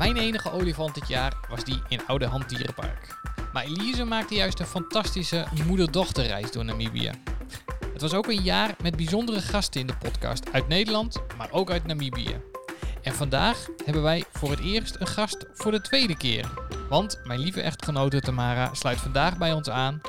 [0.00, 3.20] Mijn enige olifant dit jaar was die in Oude Handdierenpark.
[3.52, 7.10] Maar Elise maakte juist een fantastische moeder-dochterreis door Namibië.
[7.92, 11.70] Het was ook een jaar met bijzondere gasten in de podcast uit Nederland, maar ook
[11.70, 12.40] uit Namibië.
[13.02, 16.50] En vandaag hebben wij voor het eerst een gast voor de tweede keer.
[16.88, 20.00] Want mijn lieve echtgenote Tamara sluit vandaag bij ons aan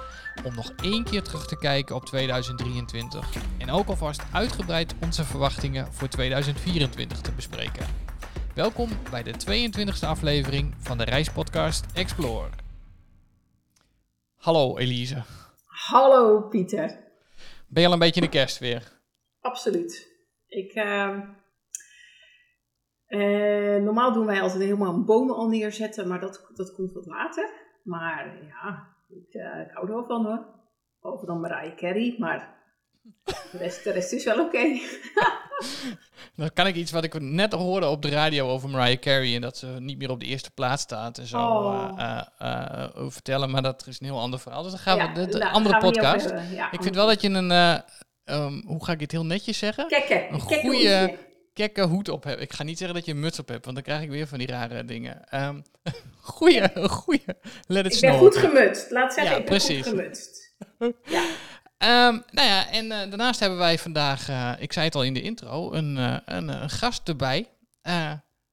[0.44, 3.30] om nog één keer terug te kijken op 2023.
[3.58, 8.11] En ook alvast uitgebreid onze verwachtingen voor 2024 te bespreken.
[8.56, 12.50] Welkom bij de 22e aflevering van de reispodcast Explore.
[14.36, 15.24] Hallo Elise.
[15.66, 16.88] Hallo Pieter.
[17.68, 19.02] Ben je al een beetje in de kerst weer?
[19.42, 20.08] Absoluut.
[20.48, 21.20] Ik, uh,
[23.08, 27.06] uh, normaal doen wij altijd helemaal een bomen al neerzetten, maar dat, dat komt wat
[27.06, 27.50] later.
[27.84, 30.46] Maar ja, ik, uh, ik hou er wel van hoor.
[31.02, 32.61] Behalve dan Mariah Carey, maar
[33.24, 34.58] de rest, de rest is wel oké.
[34.58, 34.82] Okay.
[36.36, 39.42] Dan kan ik iets wat ik net hoorde op de radio over Mariah Carey en
[39.42, 41.92] dat ze niet meer op de eerste plaats staat en zo Oh.
[41.98, 44.62] uh, uh, vertellen, maar dat is een heel ander verhaal.
[44.64, 46.34] Dus dan gaan Ja, we de, de nou, andere podcast.
[46.54, 47.78] Ja, ik vind wel dat je een, eh,
[48.26, 49.88] um, hoe ga ik het heel netjes zeggen?
[49.88, 51.18] Kekke, een kekke goede
[51.54, 52.42] kekke hoed op hebt.
[52.42, 54.28] Ik ga niet zeggen dat je een muts op hebt, want dan krijg ik weer
[54.28, 55.22] van die rare dingen.
[55.44, 55.62] Um,
[56.22, 57.24] goeie, goeie.
[57.68, 58.12] Let it Ik snow.
[58.12, 58.92] ben goed gemutst.
[58.92, 59.88] Laat zeggen, Ja, ik ben precies.
[59.88, 60.40] goed gemutst.
[61.04, 61.24] Ja.
[61.84, 65.14] Um, nou ja, en uh, daarnaast hebben wij vandaag, uh, ik zei het al in
[65.14, 67.50] de intro, een, uh, een, een, gast erbij.
[67.84, 68.12] Uh,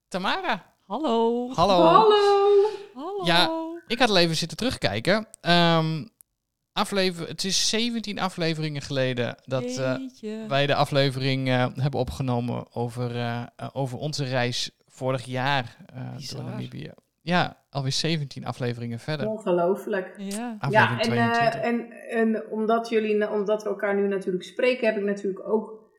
[0.08, 0.64] Tamara.
[0.86, 1.48] Hallo.
[1.54, 1.82] Hallo.
[1.82, 2.08] Hallo.
[2.94, 3.24] Hallo.
[3.24, 3.50] Ja,
[3.86, 5.26] ik had al even zitten terugkijken.
[5.40, 6.10] Um,
[6.72, 9.96] aflever het is 17 afleveringen geleden dat uh,
[10.48, 15.76] wij de aflevering uh, hebben opgenomen over, uh, over onze reis vorig jaar
[16.32, 16.92] door Namibië.
[17.20, 19.26] Ja, alweer 17 afleveringen verder.
[19.28, 20.14] Ongelooflijk.
[20.18, 24.96] Ja, ja en, uh, en, en omdat, jullie, omdat we elkaar nu natuurlijk spreken, heb
[24.96, 25.90] ik natuurlijk ook,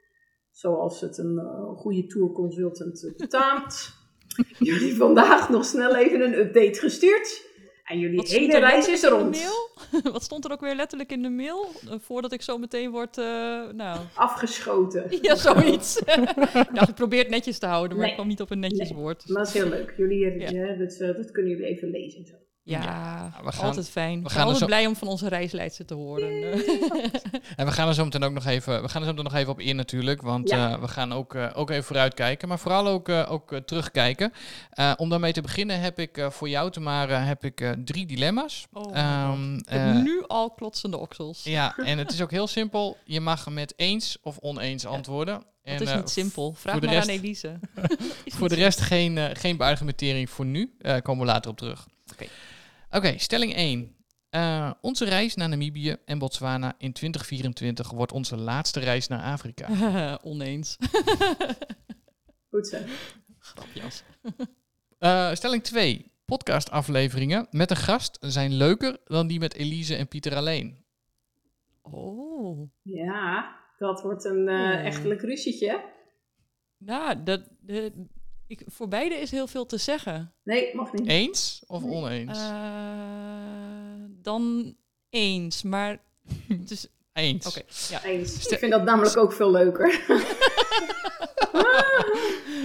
[0.52, 3.96] zoals het een uh, goede tourconsultant betaamt,
[4.60, 7.49] jullie vandaag nog snel even een update gestuurd.
[7.90, 9.38] En jullie Wat hele reis is rond.
[10.14, 11.68] Wat stond er ook weer letterlijk in de mail?
[11.86, 13.26] Uh, voordat ik zo meteen word, uh,
[13.70, 14.00] nou...
[14.16, 15.04] Afgeschoten.
[15.22, 15.98] Ja, zoiets.
[16.66, 18.10] ik dacht, ik probeer het netjes te houden, maar Nee.
[18.10, 18.98] ik kwam niet op een netjes Nee.
[19.00, 19.24] woord.
[19.28, 19.94] Maar dat is heel leuk.
[19.98, 20.50] Jullie, Ja.
[20.50, 20.74] ja.
[20.76, 22.26] dat, eh, dat kunnen jullie even lezen.
[22.26, 22.34] Zo.
[22.70, 24.24] Ja, Ja, we gaan- altijd fijn.
[24.24, 26.30] we gaan er altijd zo- blij om van onze reisleidster te horen.
[27.56, 29.42] En we gaan er zo meteen ook nog even, we gaan er zo meteen nog
[29.42, 30.72] even op in natuurlijk, want Ja.
[30.74, 34.34] eh, we gaan ook, eh, ook even vooruitkijken, maar vooral ook, eh, ook terugkijken.
[34.70, 38.06] Eh, om daarmee te beginnen heb ik eh, voor jou, Tamara, heb ik eh, drie
[38.06, 38.68] dilemma's.
[38.74, 41.44] Oh Ehm, eh, nu al klotsende oksels.
[41.44, 42.98] Ja, en het is ook heel simpel.
[43.04, 45.44] Je mag met eens of oneens antwoorden.
[45.64, 46.54] En, Het is niet simpel.
[46.58, 47.60] Vraag maar rest- aan Elise.
[48.24, 50.76] Is Voor de rest geen, eh, geen beargumentering voor nu.
[50.80, 51.88] Eh komen we later op terug.
[52.14, 52.26] Oké.
[52.92, 53.96] Oké, stelling 1.
[54.30, 59.68] Eh, onze reis naar Namibië en Botswana in 2024 wordt onze laatste reis naar Afrika.
[60.24, 60.78] Oneens.
[62.50, 62.78] Goed zo.
[63.40, 64.04] Grapjas.
[65.00, 66.12] Eh, stelling 2.
[66.26, 70.86] Podcastafleveringen met een gast zijn leuker dan die met Elise en Pieter alleen.
[71.82, 72.70] Oh.
[72.82, 74.86] Ja, dat wordt een eh Hmm.
[74.86, 75.84] echtelijk ruzietje.
[76.78, 78.08] Nou, dat, de,
[78.50, 80.34] ik, voor beide is heel veel te zeggen.
[80.44, 81.08] Nee, mag niet.
[81.08, 82.38] Eens of oneens?
[82.38, 84.76] Eh, dan
[85.10, 86.02] eens, maar...
[86.48, 87.48] Het is, Eens.
[87.48, 88.04] Oké, ja.
[88.04, 88.34] Eens.
[88.34, 89.92] Stel- Ik vind dat namelijk ook veel leuker.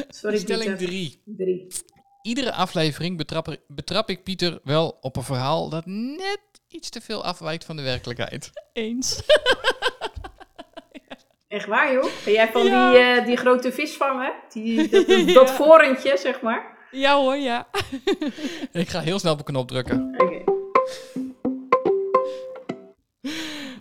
[0.09, 0.87] Sorry, Stelling Pieter.
[0.87, 1.23] 3.
[1.25, 1.67] Drie.
[2.23, 7.25] Iedere aflevering betrap, betrap ik Pieter wel op een verhaal dat net iets te veel
[7.25, 8.51] afwijkt van de werkelijkheid.
[8.73, 9.21] Eens.
[11.55, 12.05] Echt waar, joh?
[12.25, 12.91] Ben jij van Ja.
[12.91, 14.33] die, eh, die grote visvanger?
[14.53, 15.47] Die, dat, dat, Ja.
[15.47, 16.63] vorentje, zeg maar?
[16.91, 17.67] Ja hoor, ja.
[18.73, 20.15] Ik ga heel snel op een knop drukken.
[20.19, 20.43] Oké.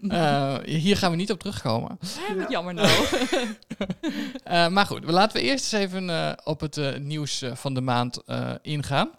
[0.08, 1.98] Eh, hier gaan we niet op terugkomen.
[2.38, 2.90] Wat jammer nou.
[4.44, 7.82] Eh, maar goed, laten we eerst eens even eh, op het eh, nieuws van de
[7.82, 9.10] maand eh, ingaan.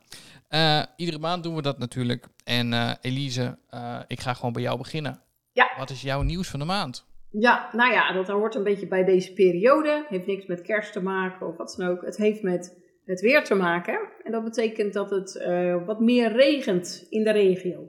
[0.48, 2.26] Eh, iedere maand doen we dat natuurlijk.
[2.44, 5.20] En eh, Elise, eh, ik ga gewoon bij jou beginnen.
[5.52, 5.70] Ja.
[5.78, 7.04] Wat is jouw nieuws van de maand?
[7.38, 10.04] Ja, nou ja, dat hoort een beetje bij deze periode.
[10.08, 12.04] Heeft niks met kerst te maken of wat dan ook.
[12.04, 13.98] Het heeft met het weer te maken.
[14.22, 17.88] En dat betekent dat het eh, wat meer regent in de regio.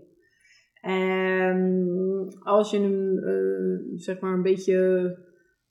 [0.82, 5.18] En als je een, eh, zeg maar een beetje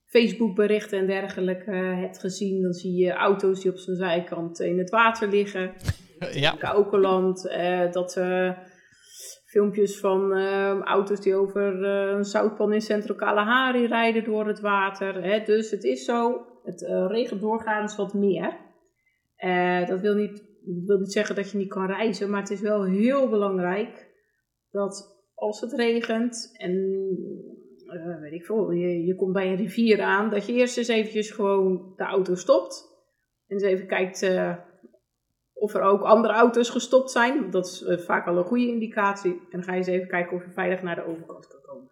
[0.04, 4.60] Facebook berichten en dergelijke eh, hebt gezien, dan zie je auto's die op zijn zijkant
[4.60, 5.72] in het water liggen.
[6.32, 8.20] ja, Kaukeland, eh dat
[9.54, 14.60] filmpjes van eh, auto's die over eh, een zoutpan in Centro Kalahari rijden door het
[14.60, 15.22] water.
[15.22, 15.44] Hè.
[15.44, 18.56] Dus het is zo, het eh, regent doorgaans wat meer.
[19.36, 20.44] Eh, dat wil niet,
[20.86, 24.12] wil niet zeggen dat je niet kan reizen, maar het is wel heel belangrijk
[24.70, 26.72] dat als het regent en
[28.20, 31.30] weet ik veel, je, je komt bij een rivier aan, dat je eerst eens eventjes
[31.30, 32.86] gewoon de auto stopt
[33.46, 34.20] en eens even kijkt
[35.54, 37.50] of er ook andere auto's gestopt zijn.
[37.50, 39.32] Dat is eh, vaak al een goede indicatie.
[39.32, 41.90] En dan ga je eens even kijken of je veilig naar de overkant kan komen.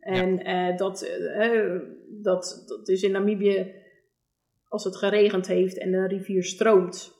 [0.00, 1.80] En eh, dat, eh,
[2.22, 3.72] dat, dat is in Namibië,
[4.68, 7.12] als het geregend heeft en de rivier stroomt.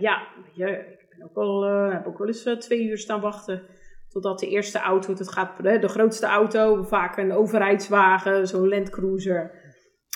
[0.00, 3.62] ja, ik ben ook al, heb ook wel eens twee uur staan wachten.
[4.08, 9.57] Totdat de eerste auto, het gaat, de grootste auto, vaak een overheidswagen, zo'n landcruiser.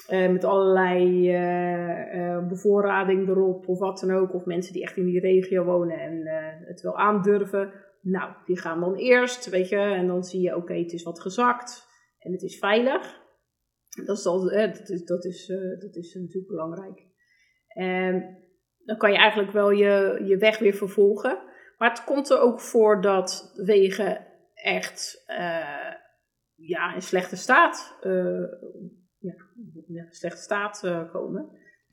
[0.06, 4.34] Eh, met allerlei eh, eh, bevoorrading erop of wat dan ook.
[4.34, 6.26] Of mensen die echt in die regio wonen en
[6.66, 7.72] het wel aandurven.
[8.00, 9.76] Nou, die gaan dan eerst, weet je.
[9.76, 11.86] En dan zie je, oké, het is wat gezakt.
[12.18, 13.20] En het is veilig.
[14.04, 15.46] Dat is, dat is, dat is,
[15.78, 17.06] dat is natuurlijk belangrijk.
[17.68, 18.38] En
[18.84, 21.38] dan kan je eigenlijk wel je, je weg weer vervolgen.
[21.78, 25.94] Maar het komt er ook voor dat wegen echt eh,
[26.54, 27.98] ja, in slechte staat,
[29.22, 29.34] ja,
[29.86, 31.48] in slechte staat eh, komen.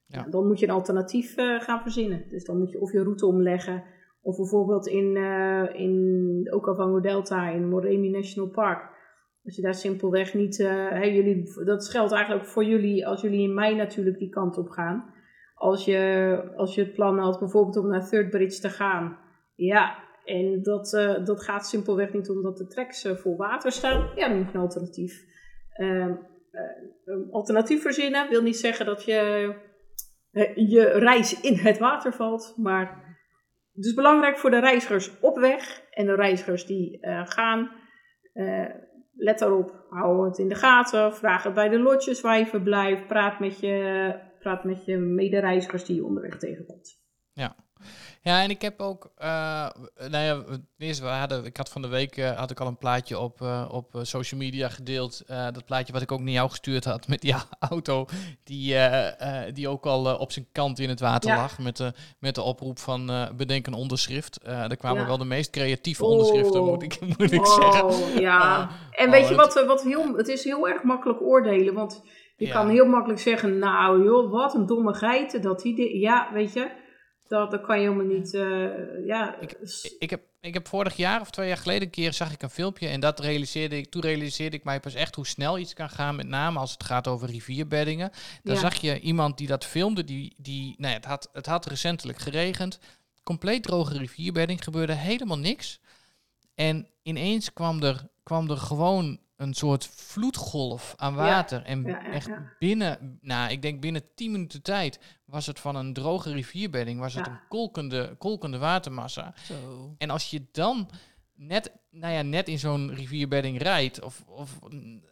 [0.06, 0.24] Ja.
[0.30, 2.26] Dan moet je een alternatief eh, gaan verzinnen.
[2.30, 3.84] Dus dan moet je of je route omleggen,
[4.22, 8.98] of bijvoorbeeld in, eh in Okavango Delta, in Moremi National Park.
[9.44, 10.56] Als je daar simpelweg niet,
[11.02, 14.70] jullie, dat geldt eigenlijk ook voor jullie, als jullie in mei natuurlijk die kant op
[14.70, 15.14] gaan.
[15.56, 19.18] Als je, als je het plan had bijvoorbeeld om naar Third Bridge te gaan,
[19.56, 20.90] ja, en dat,
[21.26, 24.62] dat gaat simpelweg niet omdat de tracks vol water staan, ja, dan moet je een
[24.62, 25.28] alternatief.
[25.80, 26.16] Ehm, eh,
[27.06, 28.30] een alternatief verzinnen.
[28.30, 29.54] Wil niet zeggen dat je
[30.32, 33.18] eh, je reis in het water valt, maar
[33.74, 35.84] het is belangrijk voor de reizigers op weg.
[35.92, 37.72] En de reizigers die eh, gaan.
[38.34, 38.66] eh,
[39.16, 43.08] let daarop, hou het in de gaten, vraag het bij de lodges waar je verblijft,
[43.08, 47.02] praat met je, praat met je medereizigers die je onderweg tegenkomt.
[47.34, 47.56] Ja,
[48.22, 49.28] en ik heb ook, eh,
[50.10, 52.68] nou ja, het eerste, we hadden, ik had van de week eh, had ik al
[52.68, 55.24] een plaatje op, eh, op social media gedeeld.
[55.28, 57.34] Dat plaatje wat ik ook naar jou gestuurd had met die
[57.70, 58.06] auto,
[58.44, 58.76] die,
[59.54, 61.36] die ook al op zijn kant in het water Ja.
[61.36, 61.60] lag.
[61.60, 64.40] Met de, met de oproep van bedenk een onderschrift.
[64.44, 65.08] Daar kwamen Ja.
[65.08, 66.10] wel de meest creatieve Oh.
[66.10, 67.84] onderschriften, moet ik, moet ik zeggen.
[67.86, 68.62] Oh, ja.
[68.62, 71.22] Oh, En oh, weet je het- wat, eh, wat heel, het is heel erg makkelijk
[71.22, 72.04] oordelen, want
[72.38, 72.52] je Ja.
[72.54, 76.54] kan heel makkelijk zeggen, nou joh, wat een domme geiten dat die, di- ja, weet
[76.54, 76.72] je,
[77.30, 81.22] dat, dat kan je helemaal niet, eh, ja, s- Ik heb, ik heb vorig jaar
[81.22, 84.02] of twee jaar geleden een keer zag ik een filmpje en dat realiseerde ik, toen
[84.02, 87.08] realiseerde ik mij pas echt hoe snel iets kan gaan, met name als het gaat
[87.08, 88.12] over rivierbeddingen.
[88.44, 88.60] Dan Ja.
[88.62, 92.18] zag je iemand die dat filmde, die, die nou ja, het, had, het had recentelijk
[92.20, 92.80] geregend,
[93.24, 95.80] compleet droge rivierbedding, gebeurde helemaal niks.
[96.56, 101.64] En ineens kwam er, kwam er gewoon een soort vloedgolf aan Ja, water.
[101.64, 102.54] En ja, ja, echt ja.
[102.60, 107.14] binnen, nou, ik denk binnen 10 minuten tijd was het van een droge rivierbedding, was
[107.14, 109.34] het een kolkende, kolkende watermassa.
[109.44, 109.96] Zo.
[109.98, 110.90] En als je dan
[111.42, 114.50] net, nou ja, net in zo'n rivierbedding rijdt, of, of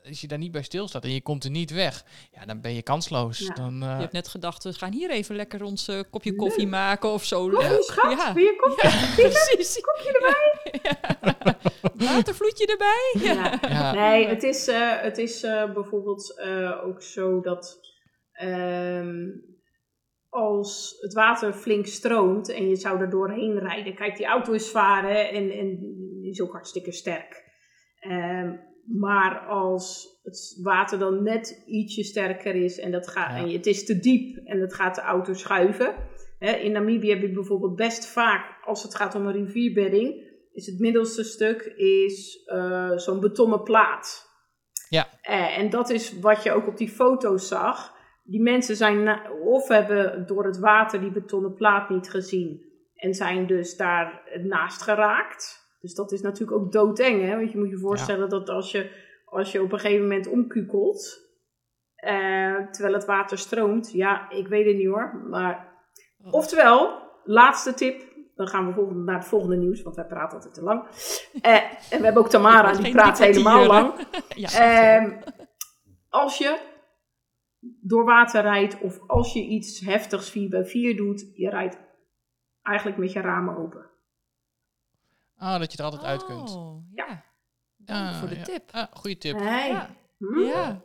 [0.08, 2.74] als je daar niet bij stilstaat en je komt er niet weg, ja, dan ben
[2.74, 3.38] je kansloos.
[3.40, 3.54] Ja.
[3.54, 6.68] Dan, eh, Je hebt net gedacht, we gaan hier even lekker ons eh, kopje koffie
[6.68, 7.50] maken of zo.
[7.50, 7.84] Koffie, Leuk.
[7.84, 8.34] schat, Ja.
[8.34, 8.90] wil je koffie?
[8.90, 9.82] Ja, precies.
[9.82, 11.56] Kopje erbij.
[12.08, 13.16] Watervloedje erbij.
[13.20, 13.34] Ja.
[13.62, 13.70] Ja.
[13.70, 17.80] ja, Nee, het is, eh, het is eh, bijvoorbeeld eh, ook zo dat
[18.32, 19.16] ehm,
[20.30, 23.96] als het water flink stroomt en je zou er doorheen rijden.
[23.96, 25.97] Kijk, die auto is hè, en, en
[26.28, 27.44] die is ook hartstikke sterk.
[28.00, 33.44] Ehm, maar als het water dan net ietsje sterker is en, dat gaat, Ja.
[33.44, 35.96] en het is te diep en dat gaat de auto schuiven.
[36.40, 40.66] Hè, in Namibië heb je bijvoorbeeld best vaak, als het gaat om een rivierbedding, is
[40.66, 44.26] het middelste stuk is eh, zo'n betonnen plaat.
[44.90, 45.08] Ja.
[45.22, 47.96] Eh, en dat is wat je ook op die foto's zag.
[48.24, 52.66] Die mensen zijn of hebben door het water die betonnen plaat niet gezien
[52.96, 55.67] en zijn dus daar naast geraakt.
[55.80, 57.36] Dus dat is natuurlijk ook doodeng, hè?
[57.36, 58.92] Want je moet je voorstellen dat als je,
[59.26, 61.26] als je op een gegeven moment omkukelt,
[61.96, 65.78] eh, terwijl het water stroomt, ja, ik weet het niet hoor, maar
[66.32, 68.16] Oftewel, laatste tip.
[68.36, 70.88] Dan gaan we volgende, naar het volgende nieuws, want wij praten altijd te lang.
[71.42, 73.94] Eh, en we hebben ook Tamara, die praat helemaal lang.
[74.36, 75.22] Ja, Ehm,
[76.10, 76.60] als je
[77.82, 81.78] door water rijdt of als je iets heftigs 4 bij 4 doet, je rijdt
[82.62, 83.90] eigenlijk met je ramen open.
[85.38, 86.56] Ah, dat je er altijd uit kunt.
[86.56, 87.24] Oh, ja.
[87.78, 88.44] Dank Ah, voor de ja.
[88.44, 88.64] tip.
[88.72, 89.40] Ah, goede tip.
[89.40, 89.68] Hey.
[89.70, 89.90] Ja.
[90.36, 90.82] Ja.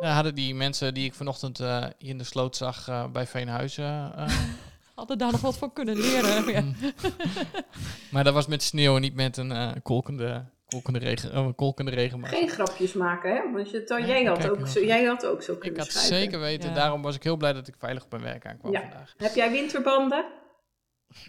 [0.00, 3.26] Ja, hadden die mensen die ik vanochtend eh, hier in de sloot zag eh, bij
[3.26, 4.12] Veenhuizen.
[4.16, 4.38] eh,
[4.94, 6.44] Hadden daar nog wat van kunnen leren.
[6.52, 6.62] Ja.
[8.12, 11.54] maar dat was met sneeuw en niet met een eh, kolkende, kolkende, regen, oh, een
[11.54, 12.36] kolkende regenmassa.
[12.36, 13.52] Geen grapjes maken, hè?
[13.52, 16.16] Want je, Nee, jij, had ook zo, jij had ook zo Ik kunnen had schrijven.
[16.16, 16.74] zeker weten, Ja.
[16.74, 18.80] daarom was ik heel blij dat ik veilig op mijn werk aankwam Ja.
[18.80, 19.14] vandaag.
[19.16, 20.24] Heb jij winterbanden?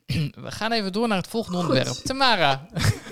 [0.45, 1.67] We gaan even door naar het volgende Goed.
[1.67, 1.95] onderwerp.
[1.95, 2.67] Tamara,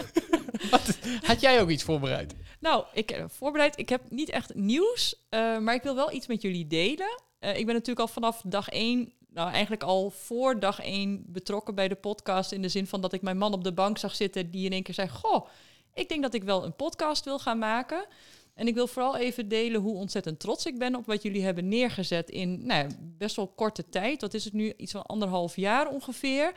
[0.71, 2.35] wat, had jij ook iets voorbereid?
[2.59, 3.79] Nou, ik heb voorbereid.
[3.79, 7.21] Ik heb niet echt nieuws, eh, maar ik wil wel iets met jullie delen.
[7.39, 11.75] Eh, ik ben natuurlijk al vanaf dag één nou, eigenlijk al voor dag één betrokken
[11.75, 12.51] bij de podcast.
[12.51, 14.71] In de zin van dat ik mijn man op de bank zag zitten die in
[14.71, 15.47] één keer zei: Goh,
[15.93, 18.05] ik denk dat ik wel een podcast wil gaan maken.
[18.59, 21.67] En ik wil vooral even delen hoe ontzettend trots ik ben op wat jullie hebben
[21.67, 22.87] neergezet in nou ja,
[23.17, 24.21] best wel korte tijd.
[24.21, 24.73] Wat is het nu?
[24.77, 26.51] Iets van anderhalf jaar ongeveer.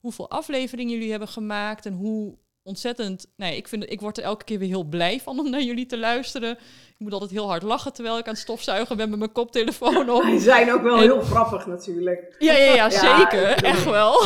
[0.00, 3.26] Hoeveel afleveringen jullie hebben gemaakt en hoe ontzettend.
[3.36, 5.86] Nee, ik, vind, ik word er elke keer weer heel blij van om naar jullie
[5.86, 6.50] te luisteren.
[6.90, 10.10] Ik moet altijd heel hard lachen terwijl ik aan het stofzuigen ben met mijn koptelefoon
[10.10, 10.22] op.
[10.22, 12.36] Die zijn ook wel heel grappig natuurlijk.
[12.38, 13.64] Ja, ja, ja, zeker.
[13.64, 14.22] Echt wel.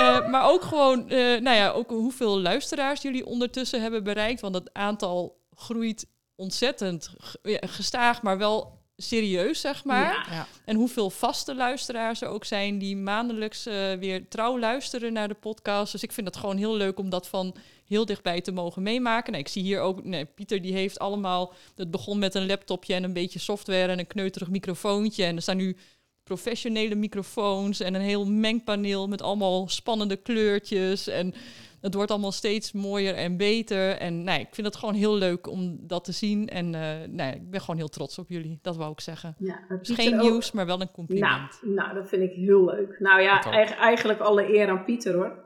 [0.00, 4.40] Uh, maar ook gewoon, uh, nou ja, ook hoeveel luisteraars jullie ondertussen hebben bereikt.
[4.40, 7.10] Want het aantal groeit ontzettend
[7.60, 10.26] gestaag, maar wel serieus, zeg maar.
[10.30, 10.46] Ja.
[10.64, 15.34] En hoeveel vaste luisteraars er ook zijn die maandelijks uh, weer trouw luisteren naar de
[15.34, 15.92] podcast.
[15.92, 17.54] Dus ik vind het gewoon heel leuk om dat van
[17.86, 19.32] heel dichtbij te mogen meemaken.
[19.32, 22.94] Nou, ik zie hier ook, nee, Pieter die heeft allemaal, het begon met een laptopje
[22.94, 25.24] en een beetje software en een kneuterig microfoontje.
[25.24, 25.76] En er staan nu
[26.22, 31.06] professionele microfoons en een heel mengpaneel met allemaal spannende kleurtjes.
[31.06, 31.34] En
[31.86, 33.96] het wordt allemaal steeds mooier en beter.
[33.96, 36.48] En nee, ik vind het gewoon heel leuk om dat te zien.
[36.48, 38.58] En uh, nee, ik ben gewoon heel trots op jullie.
[38.62, 39.34] Dat wou ik zeggen.
[39.38, 41.60] Ja, dus geen nieuws, maar wel een compliment.
[41.62, 42.96] Nou, nou, dat vind ik heel leuk.
[42.98, 43.42] Nou ja,
[43.76, 45.44] eigenlijk alle eer aan Pieter hoor.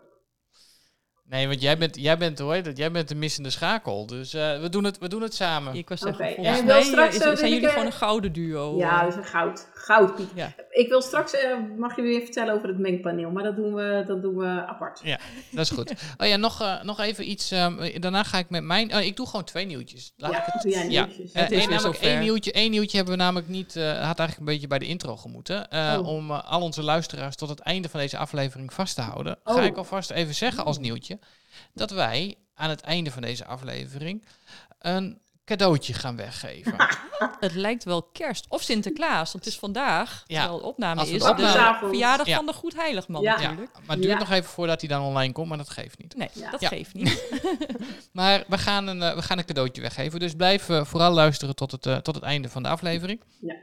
[1.31, 2.77] Nee, want jij bent, jij bent, heet het?
[2.77, 4.07] Jij bent de missende schakel.
[4.07, 5.75] Dus uh, we, doen het, we doen het samen.
[5.75, 6.35] Ik was zeggen, okay.
[6.35, 8.77] volgens mij straks, is, zijn jullie gewoon een gouden duo.
[8.77, 9.69] Ja, dat is een goud.
[9.73, 10.21] Goud.
[10.35, 10.53] Ja.
[10.71, 11.41] Ik wil straks, uh,
[11.79, 13.31] mag je weer vertellen over het mengpaneel.
[13.31, 15.01] Maar dat doen we, dat doen we apart.
[15.03, 15.19] Ja,
[15.51, 15.93] dat is goed.
[16.19, 17.51] oh ja, nog, uh, nog even iets.
[17.51, 18.95] Um, daarna ga ik met mijn...
[18.95, 20.13] Oh, ik doe gewoon twee nieuwtjes.
[20.17, 21.05] Laat ja, ik het, doe jij ja.
[21.05, 21.33] nieuwtjes.
[21.33, 23.75] het is namelijk één nieuwtje, één nieuwtje hebben we namelijk niet...
[23.75, 25.67] had eigenlijk een beetje bij de intro gemoeten.
[25.73, 26.01] Oh.
[26.05, 29.39] Om al onze luisteraars tot het einde van deze aflevering vast te houden.
[29.45, 29.55] Oh.
[29.55, 31.19] Ga ik alvast even zeggen als nieuwtje
[31.75, 34.25] dat wij aan het einde van deze aflevering
[34.79, 36.75] een cadeautje gaan weggeven.
[37.41, 40.41] het lijkt wel kerst of Sinterklaas, want het is vandaag, ja.
[40.41, 42.37] terwijl de opname is, de verjaardag ja.
[42.37, 43.35] van de Goedheiligman ja.
[43.35, 43.71] natuurlijk.
[43.75, 43.81] Ja.
[43.87, 46.17] Maar het duurt nog even voordat hij dan online komt, maar dat geeft niet.
[46.17, 47.23] Nee, dat geeft niet.
[48.13, 51.55] maar we gaan, een, uh, we gaan een cadeautje weggeven, dus blijf uh, vooral luisteren
[51.55, 53.21] tot het, uh, tot het einde van de aflevering.
[53.41, 53.57] Ja.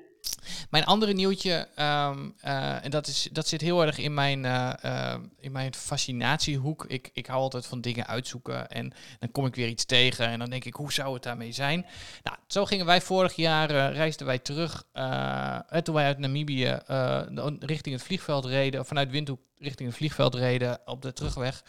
[0.69, 4.74] Mijn andere nieuwtje, um, uh, en dat, is, dat zit heel erg in mijn, uh,
[4.86, 6.86] uh, in mijn fascinatiehoek.
[6.86, 10.39] Ik, ik hou altijd van dingen uitzoeken en dan kom ik weer iets tegen en
[10.39, 11.86] dan denk ik, hoe zou het daarmee zijn?
[12.24, 14.84] Nou, zo gingen wij vorig jaar, reisden wij terug,
[15.84, 16.79] toen wij uit Namibië
[17.60, 21.63] richting het vliegveld reden, vanuit Windhoek richting het vliegveld reden op de terugweg.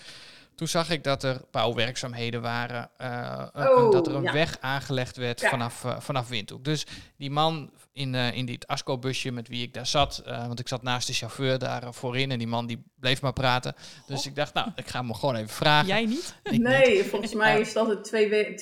[0.58, 2.90] Toen zag ik dat er bouwwerkzaamheden waren.
[3.00, 4.32] Uh, oh, dat er een ja.
[4.32, 5.48] weg aangelegd werd Ja.
[5.48, 6.64] vanaf, uh, vanaf Windhoek.
[6.64, 6.86] Dus
[7.16, 10.22] die man in, uh, in dit ASCO-busje met wie ik daar zat.
[10.24, 12.30] want ik zat naast de chauffeur daar voorin.
[12.30, 13.74] En die man die bleef maar praten.
[14.06, 15.86] Dus ik dacht, nou, ik ga hem gewoon even vragen.
[15.86, 16.34] Jij niet?
[16.42, 17.06] Ik nee, niet.
[17.06, 18.54] volgens mij is dat een twee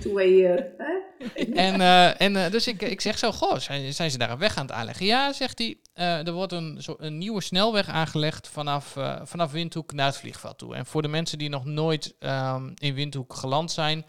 [0.00, 0.48] twee?
[1.54, 4.38] En, uh, en uh, dus ik, ik zeg zo, goh, zijn, zijn ze daar een
[4.38, 5.06] weg aan het aanleggen?
[5.06, 10.16] Ja, zegt hij, er wordt een, een nieuwe snelweg aangelegd vanaf, vanaf Windhoek naar het
[10.16, 10.74] vliegveld toe.
[10.74, 14.06] En voor de mensen die nog nooit um, in Windhoek geland zijn,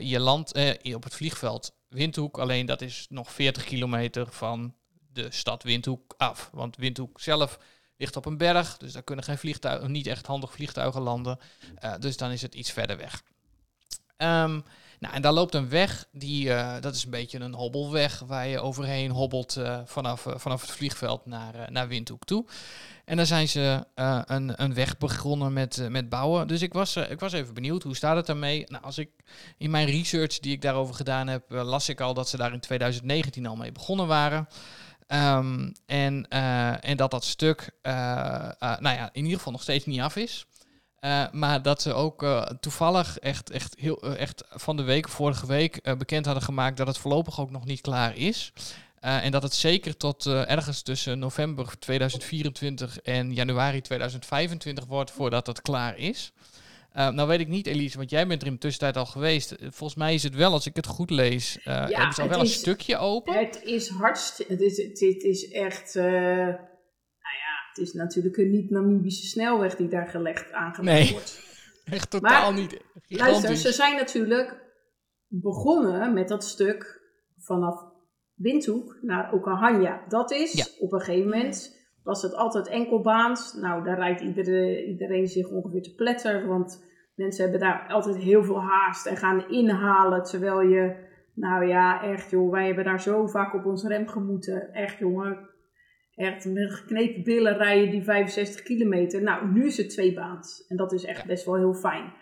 [0.00, 4.74] je landt op het vliegveld Windhoek, alleen dat is nog 40 kilometer van
[5.12, 6.50] de stad Windhoek af.
[6.52, 7.58] Want Windhoek zelf
[7.96, 11.38] ligt op een berg, dus daar kunnen geen vliegtuigen, niet echt handig vliegtuigen landen.
[11.98, 13.22] dus dan is het iets verder weg.
[14.16, 14.64] Um,
[15.00, 18.46] nou, en daar loopt een weg, die, uh, dat is een beetje een hobbelweg waar
[18.46, 22.44] je overheen hobbelt uh, vanaf, uh, vanaf het vliegveld naar, naar Windhoek toe.
[23.04, 23.84] En daar zijn ze
[24.24, 26.48] een, een weg begonnen met, met bouwen.
[26.48, 28.64] Dus ik was, ik was even benieuwd, hoe staat het daarmee?
[28.68, 29.10] Nou, als ik
[29.58, 32.60] in mijn research die ik daarover gedaan heb, las ik al dat ze daar in
[32.60, 34.48] 2019 al mee begonnen waren.
[35.08, 36.28] Um, en,
[36.80, 40.46] en dat dat stuk, nou ja, in ieder geval nog steeds niet af is.
[41.00, 45.08] Uh, maar dat ze ook uh, toevallig echt, echt, heel, uh, echt van de week,
[45.08, 48.52] vorige week, bekend hadden gemaakt dat het voorlopig ook nog niet klaar is.
[49.00, 55.62] en dat het zeker tot ergens tussen november 2024 en januari 2025 wordt voordat het
[55.62, 56.32] klaar is.
[56.92, 59.54] nou weet ik niet, Elise, want jij bent er in de tussentijd al geweest.
[59.60, 62.42] Volgens mij is het wel, als ik het goed lees, ja, hebben ze al wel
[62.42, 63.34] is, een stukje open.
[63.34, 65.98] Het is hartstikke, het is, het is echt...
[67.70, 71.48] Het is natuurlijk een niet-Namibische snelweg die daar gelegd aangelegd nee, wordt.
[71.84, 72.80] Echt totaal maar, niet.
[73.08, 74.56] Luister, ze zijn natuurlijk
[75.26, 77.00] begonnen met dat stuk
[77.36, 77.84] vanaf
[78.34, 80.04] Windhoek naar Okahanja.
[80.08, 80.64] Dat is ja.
[80.78, 83.54] op een gegeven moment was het altijd enkelbaans.
[83.54, 86.84] Nou, daar rijdt iedereen, iedereen zich ongeveer te pletter, want
[87.14, 92.30] mensen hebben daar altijd heel veel haast en gaan inhalen terwijl je, nou ja, echt
[92.30, 94.72] joh, wij hebben daar zo vaak op ons rem gemoeten.
[94.72, 95.48] Echt jongen,
[96.20, 99.22] echt met geknepen billen rijden die 65 kilometer.
[99.22, 100.66] Nou, nu is het tweebaans.
[100.68, 101.26] En dat is echt Ja.
[101.26, 102.12] best wel heel fijn.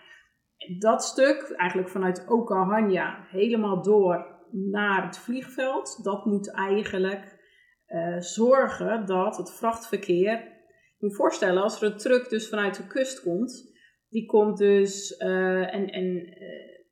[0.79, 7.37] Dat stuk, eigenlijk vanuit Okahanja, helemaal door naar het vliegveld, dat moet eigenlijk
[7.85, 10.31] eh, zorgen dat het vrachtverkeer.
[10.31, 13.77] Je moet je voorstellen, als er een truck dus vanuit de kust komt,
[14.09, 16.85] die komt dus eh, en, en eh,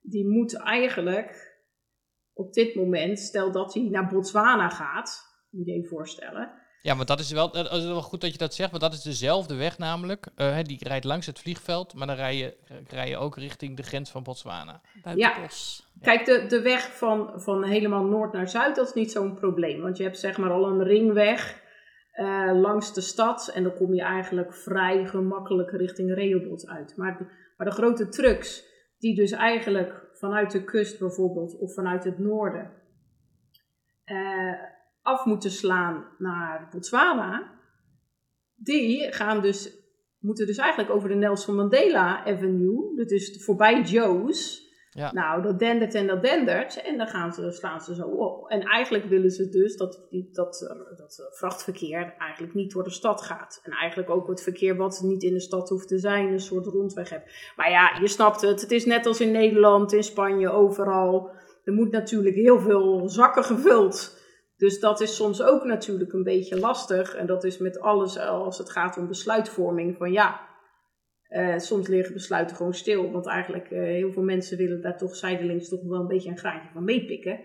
[0.00, 1.54] die moet eigenlijk
[2.32, 6.64] op dit moment, stel dat hij naar Botswana gaat, moet je je even voorstellen.
[6.82, 8.92] Ja, maar dat is wel, dat is wel goed dat je dat zegt, want dat
[8.92, 10.26] is dezelfde weg namelijk.
[10.34, 12.56] Eh, hè, die rijdt langs het vliegveld, maar dan rij je,
[12.88, 14.80] rij je ook richting de grens van Botswana.
[15.02, 15.40] Buiten Ja.
[15.40, 15.90] bos.
[16.00, 19.80] Kijk, de, de weg van, van helemaal noord naar zuid, dat is niet zo'n probleem.
[19.80, 21.62] Want je hebt zeg maar al een ringweg
[22.12, 23.50] eh, langs de stad.
[23.54, 26.96] En dan kom je eigenlijk vrij gemakkelijk richting Rehoboth uit.
[26.96, 27.24] Maar de,
[27.56, 28.64] maar de grote trucks,
[28.98, 32.72] die dus eigenlijk vanuit de kust bijvoorbeeld, of vanuit het noorden,
[34.04, 34.52] eh,
[35.06, 37.54] af moeten slaan naar Botswana.
[38.54, 39.72] Die gaan dus,
[40.18, 42.96] moeten dus eigenlijk over de Nelson Mandela Avenue.
[42.96, 44.64] Dat is voorbij Joe's.
[44.90, 45.12] Ja.
[45.12, 46.82] Nou, dat dendert en dat dendert.
[46.82, 48.50] En dan gaan ze, slaan ze zo op.
[48.50, 53.60] En eigenlijk willen ze dus dat, dat, dat vrachtverkeer eigenlijk niet door de stad gaat.
[53.62, 56.66] En eigenlijk ook het verkeer wat niet in de stad hoeft te zijn, een soort
[56.66, 57.52] rondweg hebt.
[57.56, 58.60] Maar ja, je snapt het.
[58.60, 61.30] Het is net als in Nederland, in Spanje, overal.
[61.64, 64.15] Er moet natuurlijk heel veel zakken gevuld.
[64.56, 67.14] Dus dat is soms ook natuurlijk een beetje lastig.
[67.14, 69.96] En dat is met alles eh, als het gaat om besluitvorming.
[69.96, 70.48] Van ja,
[71.28, 73.10] eh, soms liggen besluiten gewoon stil.
[73.12, 76.38] Want eigenlijk eh, heel veel mensen willen daar toch zijdelings toch wel een beetje een
[76.38, 77.40] graantje van meepikken.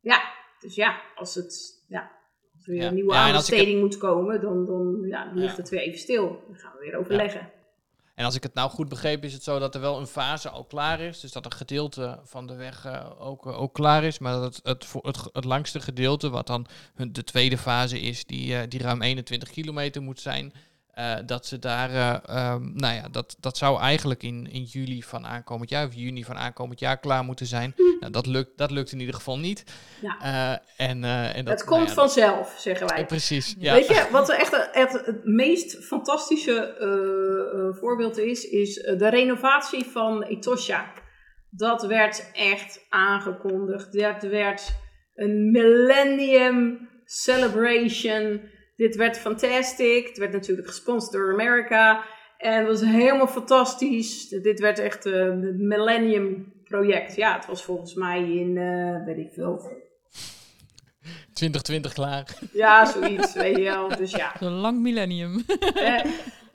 [0.00, 0.20] Ja,
[0.58, 2.10] dus ja, als het ja,
[2.54, 2.88] als er weer Ja.
[2.88, 5.98] een nieuwe Ja, ik aanbesteding moet komen, dan, dan, ja, dan ligt het weer even
[5.98, 6.28] stil.
[6.46, 7.52] Dan gaan we weer overleggen.
[8.16, 10.48] En als ik het nou goed begreep, is het zo dat er wel een fase
[10.48, 11.20] al klaar is.
[11.20, 14.18] Dus dat een gedeelte van de weg eh, ook, eh, ook klaar is.
[14.18, 18.56] Maar dat het, het, het langste gedeelte, wat dan hun, de tweede fase is, die,
[18.56, 20.52] eh, die ruim 21 kilometer moet zijn.
[20.96, 25.02] Eh, dat ze daar, eh, ehm, nou ja, dat, dat zou eigenlijk in, in juli
[25.02, 27.74] van aankomend jaar, of juni van aankomend jaar klaar moeten zijn.
[28.00, 29.64] Nou, dat lukt, dat lukt in ieder geval niet.
[30.00, 30.18] Ja.
[30.20, 33.06] Eh, en, en dat, het nou komt ja, vanzelf, zeggen wij.
[33.06, 33.54] precies.
[33.58, 33.74] Ja.
[33.74, 36.74] Weet je, wat echt het, het, meest fantastische
[37.80, 40.92] voorbeeld is, is de renovatie van Etosha.
[41.50, 43.92] Dat werd echt aangekondigd.
[43.92, 44.74] Dat werd
[45.14, 48.54] een millennium celebration.
[48.76, 50.08] Dit werd fantastic.
[50.08, 52.04] Het werd natuurlijk gesponsord door Amerika.
[52.38, 54.28] En het was helemaal fantastisch.
[54.28, 57.16] Dit werd echt eh, het millennium project.
[57.16, 59.84] Ja, het was volgens mij in, eh, weet ik veel.
[61.32, 62.38] 2020 klaar.
[62.52, 63.88] Ja, zoiets, weet je wel.
[63.88, 64.32] Dus ja.
[64.40, 65.44] Zo'n lang millennium.
[65.74, 66.04] Eh,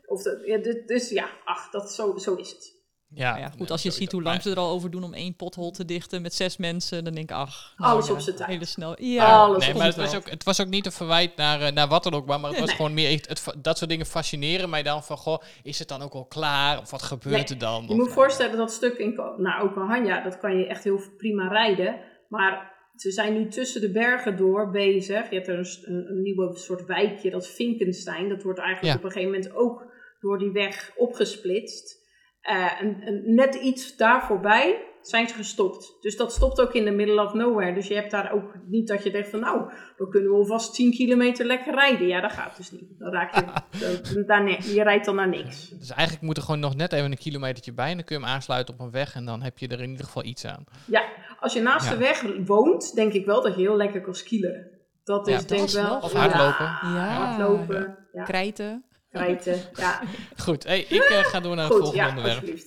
[0.06, 2.81] of dat, ja, dus ja, ach, dat, zo, zo is het.
[3.14, 5.04] Ja, Nou ja, goed, als je ziet hoe maar- lang ze er al over doen
[5.04, 7.74] om één pothol te dichten met zes mensen, dan denk ik, ach.
[7.78, 8.50] nou Alles ja, op zijn tijd.
[8.50, 9.02] Hele snel.
[9.04, 10.26] Ja, Alles nee, op maar het zijn was, tijd.
[10.26, 12.50] ook, het was ook niet een verwijt naar, eh, naar wat dan ook, maar, maar
[12.50, 12.76] het was Nee.
[12.76, 15.88] gewoon meer echt, het, fa- dat soort dingen fascineren mij dan van, goh, is het
[15.88, 16.80] dan ook al klaar?
[16.80, 17.82] Of wat gebeurt Nee, er dan?
[17.84, 21.02] Je Of, moet nou, voorstellen dat stuk in naar Okahanja, dat kan je echt heel
[21.18, 21.96] prima rijden.
[22.30, 25.30] Maar ze zijn nu tussen de bergen door bezig.
[25.30, 28.30] Je hebt er een, een, een nieuwe soort wijkje, dat is Vinkenstein.
[28.30, 29.00] Dat wordt eigenlijk Ja.
[29.00, 32.00] op een gegeven moment ook door die weg opgesplitst.
[32.42, 35.98] Eh, en, en net iets daar voorbij zijn ze gestopt.
[36.02, 37.74] Dus dat stopt ook in de middle of nowhere.
[37.74, 40.74] Dus je hebt daar ook niet dat je denkt van nou, dan kunnen we alvast
[40.76, 42.08] 10 kilometer lekker rijden.
[42.08, 43.00] Ja, dat gaat dus niet.
[43.00, 43.44] Dan raak je,
[44.14, 45.70] dan, daar ne- je rijdt dan naar niks.
[45.70, 48.22] Dus eigenlijk moet er gewoon nog net even een kilometertje bij en dan kun je
[48.24, 50.64] hem aansluiten op een weg en dan heb je er in ieder geval iets aan.
[50.88, 51.04] Ja,
[51.40, 51.92] als je naast Ja.
[51.92, 54.68] de weg woont, denk ik wel dat je heel lekker kan skileren.
[55.04, 55.98] Dat is denk ik wel.
[56.00, 56.20] Of Ja.
[56.20, 56.66] hardlopen.
[56.96, 57.08] Ja.
[57.08, 58.86] Hardlopen, ja, Krijten.
[59.12, 59.62] Krijten.
[59.76, 60.02] Ja,
[60.38, 62.44] Goed, hey, ik eh, ga door naar het goed, volgende ja, onderwerp.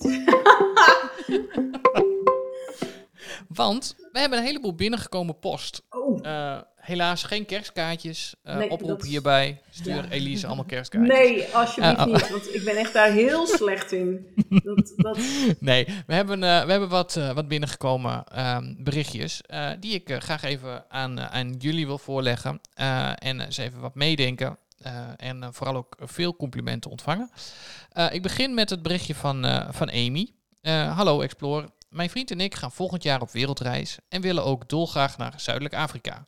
[3.47, 5.81] Want we hebben een heleboel binnengekomen post.
[5.89, 8.35] Oh, Eh, helaas geen kerstkaartjes.
[8.43, 9.61] Eh Nee, oproep dat- hierbij.
[9.69, 10.09] Stuur Ja.
[10.09, 11.17] Elise allemaal kerstkaartjes.
[11.17, 12.05] nee, alsjeblieft oh.
[12.05, 14.27] niet, want ik ben echt daar heel slecht in.
[14.49, 15.17] Dat, dat,
[15.59, 19.41] Nee, we hebben, we hebben wat, wat binnengekomen ehm, berichtjes
[19.79, 22.59] die ik graag even aan, aan jullie wil voorleggen.
[23.15, 24.57] En eens even wat meedenken.
[24.85, 27.29] Eh, en eh, vooral ook veel complimenten ontvangen.
[27.89, 30.33] Eh, ik begin met het berichtje van, van Amy.
[30.71, 31.69] Hallo Explorer.
[31.89, 35.75] Mijn vriend en ik gaan volgend jaar op wereldreis en willen ook dolgraag naar Zuidelijk
[35.75, 36.27] Afrika.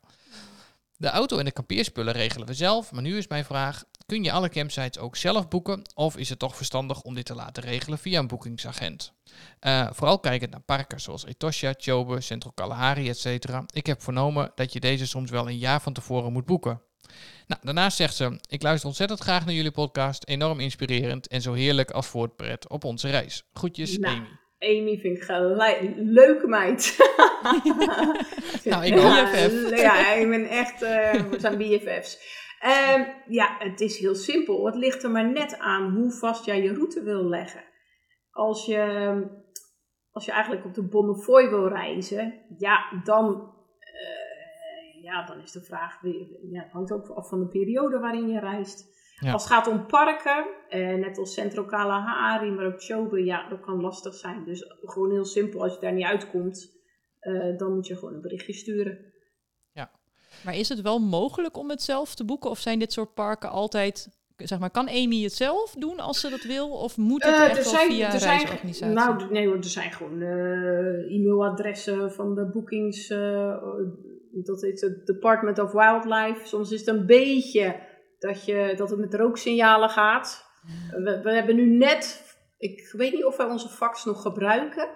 [0.96, 4.32] De auto en de kampeerspullen regelen we zelf, maar nu is mijn vraag: kun je
[4.32, 7.98] alle campsites ook zelf boeken of is het toch verstandig om dit te laten regelen
[7.98, 9.12] via een boekingsagent?
[9.60, 13.48] Eh, vooral kijkend naar parken zoals Etosha, Chobe, Central Kalahari, etc.
[13.70, 16.80] Ik heb vernomen dat je deze soms wel een jaar van tevoren moet boeken.
[17.48, 20.28] Nou, daarnaast zegt ze: Ik luister ontzettend graag naar jullie podcast.
[20.28, 23.48] Enorm inspirerend en zo heerlijk als voortpret op onze reis.
[23.52, 24.26] Groetjes, Nou, Amy.
[24.58, 26.96] Amy vind ik gelijk een leuke meid.
[28.64, 29.24] Nou, ik ja.
[29.24, 29.80] BFF.
[29.80, 32.18] Ja, ik ben echt, eh, we zijn BFF's.
[32.60, 34.66] Ehm, ja, het is heel simpel.
[34.66, 37.64] Het ligt er maar net aan hoe vast jij je route wil leggen.
[38.30, 38.82] Als je,
[40.10, 43.52] als je eigenlijk op de Bonnefoy wil reizen, ja, dan,
[45.10, 48.28] ja, dan is de vraag, weer- ja, het hangt ook af van de periode waarin
[48.28, 48.96] je reist.
[49.20, 49.32] Ja.
[49.32, 53.60] Als het gaat om parken, eh, net als Centro Kalahari, maar ook Chobe, ja, dat
[53.60, 54.44] kan lastig zijn.
[54.44, 56.76] Dus gewoon heel simpel, als je daar niet uitkomt,
[57.18, 58.98] eh, dan moet je gewoon een berichtje sturen.
[60.44, 62.50] Maar is het wel mogelijk om het zelf te boeken?
[62.50, 64.08] Of zijn dit soort parken altijd...
[64.36, 66.68] Zeg maar, kan Amy het zelf doen als ze dat wil?
[66.70, 68.94] Of moet het Eh, echt wel via een reisorganisatie?
[68.94, 73.08] Nou, nee hoor, er zijn gewoon eh, e-mailadressen van de boekings.
[73.10, 73.56] eh,
[74.46, 76.40] dat heet het Department of Wildlife.
[76.46, 77.80] Soms is het een beetje
[78.18, 80.46] dat, je, dat het met rooksignalen gaat.
[80.90, 82.22] We, we hebben nu net,
[82.58, 84.88] ik weet niet of wij onze fax nog gebruiken.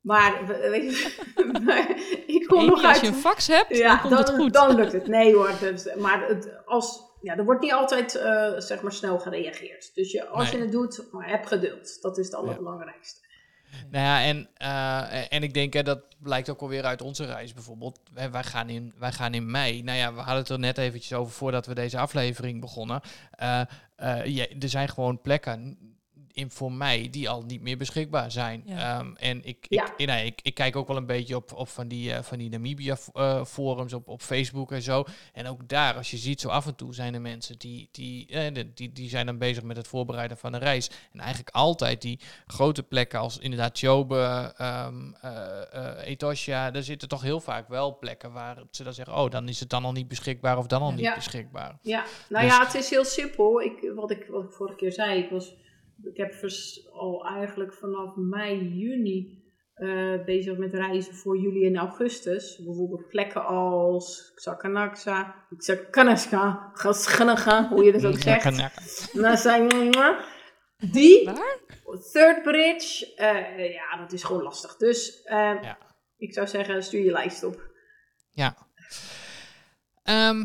[0.00, 1.32] Maar we- weet je,
[1.64, 1.90] maar
[2.26, 3.14] ik kom Amy, nog als je uit.
[3.14, 4.52] een fax hebt, dan komt het goed.
[4.52, 5.06] dan lukt het.
[5.06, 9.18] Nee hoor, dus, maar het, als, ja, er wordt niet altijd eh, zeg maar snel
[9.18, 9.94] gereageerd.
[9.94, 10.56] Dus je, als Nee.
[10.56, 12.02] je het doet, maar heb geduld.
[12.02, 13.26] Dat is het allerbelangrijkste.
[13.90, 17.52] Nou ja, en, eh, en ik denk, hè, dat blijkt ook alweer uit onze reis
[17.52, 18.00] bijvoorbeeld.
[18.12, 19.82] Wij, gaan in, wij gaan in mei.
[19.82, 23.00] Nou ja, we hadden het er net eventjes over voordat we deze aflevering begonnen.
[23.30, 23.60] Eh,
[23.96, 25.78] eh, er zijn gewoon plekken
[26.32, 28.62] in, voor mij die al niet meer beschikbaar zijn.
[28.66, 28.98] Ja.
[28.98, 30.06] Ehm, en ik, ik, Ja.
[30.06, 32.50] nee, ik, ik kijk ook wel een beetje op, op van die, eh, van die
[32.50, 35.04] Namibia-forums op, op Facebook en zo.
[35.32, 38.26] En ook daar, als je ziet, zo af en toe zijn er mensen die, die,
[38.26, 40.90] eh, die- die, die zijn dan bezig met het voorbereiden van een reis.
[41.12, 47.08] En eigenlijk altijd die grote plekken als inderdaad Chobe, ehm eh, eh, Etosha, daar zitten
[47.08, 49.92] toch heel vaak wel plekken waar ze dan zeggen, oh, dan is het dan al
[49.92, 51.14] niet beschikbaar of dan al niet Ja.
[51.14, 51.78] beschikbaar.
[51.82, 53.60] Ja, nou Dus- ja, het is heel simpel.
[53.62, 55.54] Ik, wat, ik, wat ik vorige keer zei, ik, was,
[56.02, 59.36] ik heb vers- al eigenlijk vanaf mei, juni
[59.74, 62.62] eh, bezig met reizen voor juli en augustus.
[62.64, 69.14] Bijvoorbeeld plekken als Xakanaksa, Xakanaska, Gaschanaga, hoe je dat ook zegt.
[69.14, 69.68] Nou, zijn
[70.92, 71.58] die, Waar?
[72.12, 74.76] Third Bridge, eh, ja, dat is gewoon lastig.
[74.76, 75.78] Dus eh, Ja.
[76.16, 77.62] ik zou zeggen, stuur je lijst op.
[78.30, 78.56] Ja.
[80.02, 80.44] Ehm,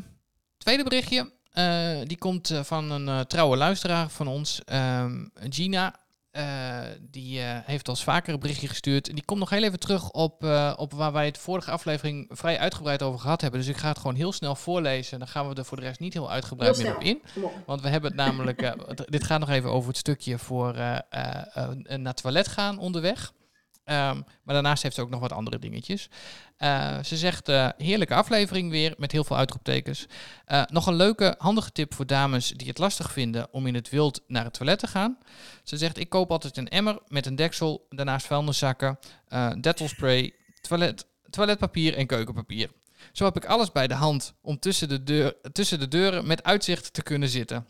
[0.57, 1.31] tweede berichtje.
[1.53, 6.01] Eh, die komt eh, van een eh, trouwe luisteraar van ons, ehm, Gina.
[6.99, 9.05] Die heeft ons vaker een berichtje gestuurd.
[9.05, 10.43] Die komt nog heel even terug op,
[10.77, 13.59] op waar wij het vorige aflevering vrij uitgebreid over gehad hebben.
[13.59, 15.19] Dus ik ga het gewoon heel snel voorlezen.
[15.19, 17.21] Dan gaan we er voor de rest niet heel uitgebreid Heel meer op in.
[17.65, 18.75] Want we hebben het namelijk.
[19.05, 21.05] dit gaat nog even over het stukje voor naar
[22.03, 23.33] het toilet gaan onderweg.
[23.83, 26.09] Ehm, maar daarnaast heeft ze ook nog wat andere dingetjes.
[26.57, 30.05] Eh, ze zegt: eh, heerlijke aflevering weer met heel veel uitroeptekens.
[30.45, 33.89] Eh, nog een leuke, handige tip voor dames die het lastig vinden om in het
[33.89, 35.17] wild naar het toilet te gaan.
[35.63, 41.05] Ze zegt: Ik koop altijd een emmer met een deksel, daarnaast vuilniszakken, eh dettelspray, toilet,
[41.29, 42.69] toiletpapier en keukenpapier.
[43.11, 46.43] Zo heb ik alles bij de hand om tussen de, deur, tussen de deuren met
[46.43, 47.65] uitzicht te kunnen zitten.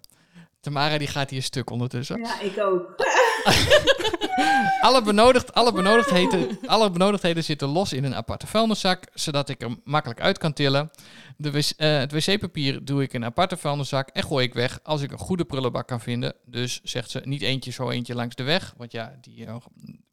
[0.63, 2.19] Tamara die gaat hier stuk ondertussen.
[2.19, 2.95] Ja, ik ook.
[4.81, 9.81] Alle, benodigd, alle, benodigdheden, alle benodigdheden zitten los in een aparte vuilniszak, zodat ik hem
[9.83, 10.91] makkelijk uit kan tillen.
[11.37, 14.79] De wc, eh, het wc-papier doe ik in een aparte vuilniszak en gooi ik weg
[14.83, 16.35] als ik een goede prullenbak kan vinden.
[16.45, 19.55] Dus zegt ze, niet eentje zo eentje langs de weg, want ja, die eh,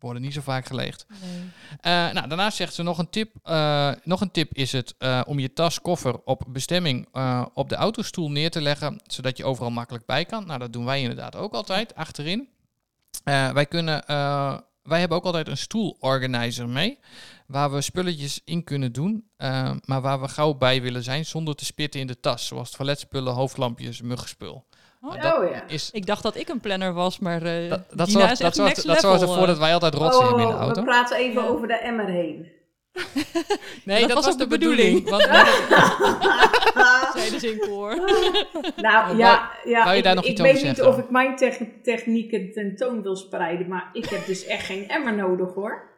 [0.03, 1.07] worden niet zo vaak geleegd.
[1.81, 3.35] Eh, nou, daarnaast zegt ze nog een tip.
[3.43, 7.09] eh, nog een tip is het eh, om je tas, koffer op bestemming
[7.55, 10.47] op de autostoel neer te leggen, zodat je overal makkelijk bij kan.
[10.47, 12.49] Nou, dat doen wij inderdaad ook altijd achterin.
[13.25, 14.05] Wij kunnen,
[14.83, 16.99] wij hebben ook altijd een stoelorganizer mee,
[17.47, 19.31] waar we spulletjes in kunnen doen,
[19.85, 23.33] maar waar we gauw bij willen zijn zonder te spitten in de tas, zoals toiletspullen,
[23.33, 24.67] hoofdlampjes, muggenspul.
[25.03, 25.63] Oh, dat ja.
[25.67, 28.47] is Ik dacht dat ik een planner was, maar eh dat, dat, zorgt, is dat,
[28.47, 29.63] echt zorgt, next dat zorgt ervoor dat eh.
[29.63, 30.81] wij altijd rotsen hebben in de Oh, auto.
[30.81, 32.59] we praten even over de emmer heen.
[33.85, 35.05] Nee, Dat dat, was was ook de bedoeling.
[35.05, 35.11] bedoeling.
[35.11, 35.25] Want,
[37.69, 37.95] koor.
[38.77, 42.53] Nou ja, ja wou je ik, nog ik weet niet of ik mijn tech- technieken
[42.53, 45.89] tentoon wil spreiden, maar ik heb dus echt geen emmer nodig hoor.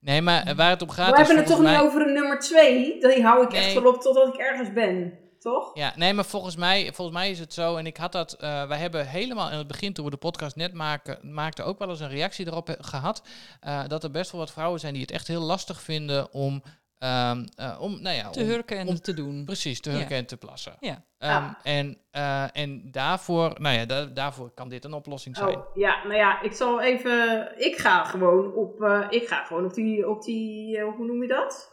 [0.00, 2.12] nee, maar waar het om gaat we is hebben het toch volgens niet over een
[2.12, 2.98] nummer 2?
[3.00, 3.82] Die hou ik echt Nee.
[3.82, 5.70] wel op totdat ik ergens ben, toch?
[5.74, 7.76] Ja, nee, maar volgens mij, volgens mij is het zo.
[7.76, 8.32] En ik had dat.
[8.32, 11.78] eh, wij hebben helemaal in het begin, toen we de podcast net maken, maakten, ook
[11.78, 13.22] wel eens een reactie erop eh, gehad.
[13.60, 16.62] eh, dat er best wel wat vrouwen zijn die het echt heel lastig vinden om.
[16.98, 19.44] ehm, eh, om nou ja, Te om- hurken en om- te doen.
[19.44, 19.96] Precies, te Ja.
[19.96, 20.76] hurken en te plassen.
[20.80, 21.04] Ja.
[21.18, 21.50] Ehm, Ah.
[21.62, 25.56] en, eh, en daarvoor, nou ja, da- daarvoor kan dit een oplossing zijn.
[25.56, 27.48] Oh, ja, nou ja, ik zal even.
[27.56, 31.22] Ik ga gewoon op, eh, ik ga gewoon op die, op die eh, hoe noem
[31.22, 31.70] je dat?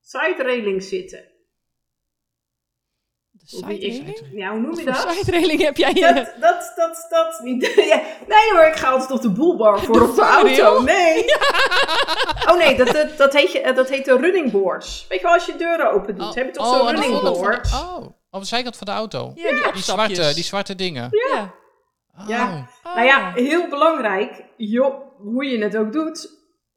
[0.00, 1.24] Side railing zitten.
[3.50, 5.16] De side ik- ja, hoe noem je Wat dat?
[5.24, 5.92] side heb jij?
[5.92, 7.72] Dat, dat, dat, dat niet.
[7.90, 10.82] Ja, nee hoor, ik ga altijd op de boelbar voor op de auto.
[10.82, 11.24] Nee.
[12.50, 15.06] Oh nee, dat, dat, dat, heet je, dat heet de running boards.
[15.08, 17.70] Weet je wel, als je deuren open doet, heb je toch zo'n de running board?
[17.70, 19.32] de- oh, op de zijkant van de auto.
[19.34, 21.08] Ja, die zwarte, die zwarte dingen.
[21.10, 21.54] Ja.
[22.20, 22.28] Oh.
[22.28, 22.66] Ja.
[22.84, 26.28] Nou ja, heel belangrijk, joh, hoe je het ook doet.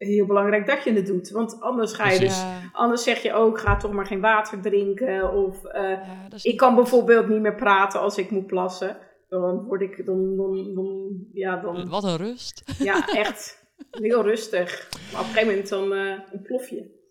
[0.06, 1.30] Heel belangrijk dat je het doet.
[1.30, 2.42] Want anders ga je Precies.
[2.42, 2.72] dus...
[2.72, 5.34] Anders zeg je ook, ga toch maar geen water drinken.
[5.34, 8.98] Of eh, ja, ik kan bijvoorbeeld niet meer praten als ik moet plassen.
[9.30, 12.64] Dan word ik, dan, dan, dan ja, dan, Wat een rust.
[12.80, 14.90] ja, echt heel rustig.
[15.12, 17.02] Maar op een gegeven moment dan eh ontplof je.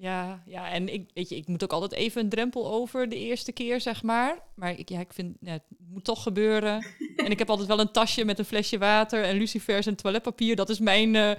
[0.00, 3.16] Ja, ja, en ik, weet je, ik moet ook altijd even een drempel over de
[3.16, 4.38] eerste keer, zeg maar.
[4.54, 6.86] Maar ik, ja, ik vind, ja, het moet toch gebeuren.
[7.16, 10.56] en ik heb altijd wel een tasje met een flesje water en lucifers en toiletpapier.
[10.56, 11.30] Dat is mijn, eh,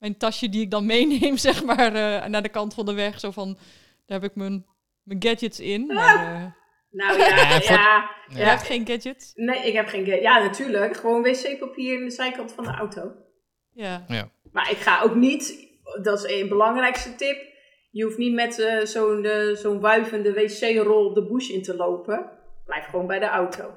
[0.00, 3.20] mijn tasje die ik dan meeneem, zeg maar, eh, naar de kant van de weg.
[3.20, 3.58] Zo van,
[4.06, 4.66] daar heb ik mijn,
[5.02, 5.86] mijn gadgets in.
[5.86, 6.46] Maar, eh,
[6.90, 8.44] Nou ja, Ja, voor- ja, je ja.
[8.44, 9.32] hebt geen gadgets?
[9.34, 10.04] Nee, ik heb geen...
[10.04, 10.96] ge- Ja, natuurlijk.
[10.96, 13.12] Gewoon wc-papier in de zijkant van de auto.
[13.72, 14.04] Ja.
[14.52, 15.68] Maar ik ga ook niet...
[16.02, 17.48] Dat is een belangrijkste tip.
[17.90, 22.30] Je hoeft niet met eh, zo'n zo'n wuivende wc-rol de bush in te lopen.
[22.64, 23.74] Blijf gewoon bij de auto.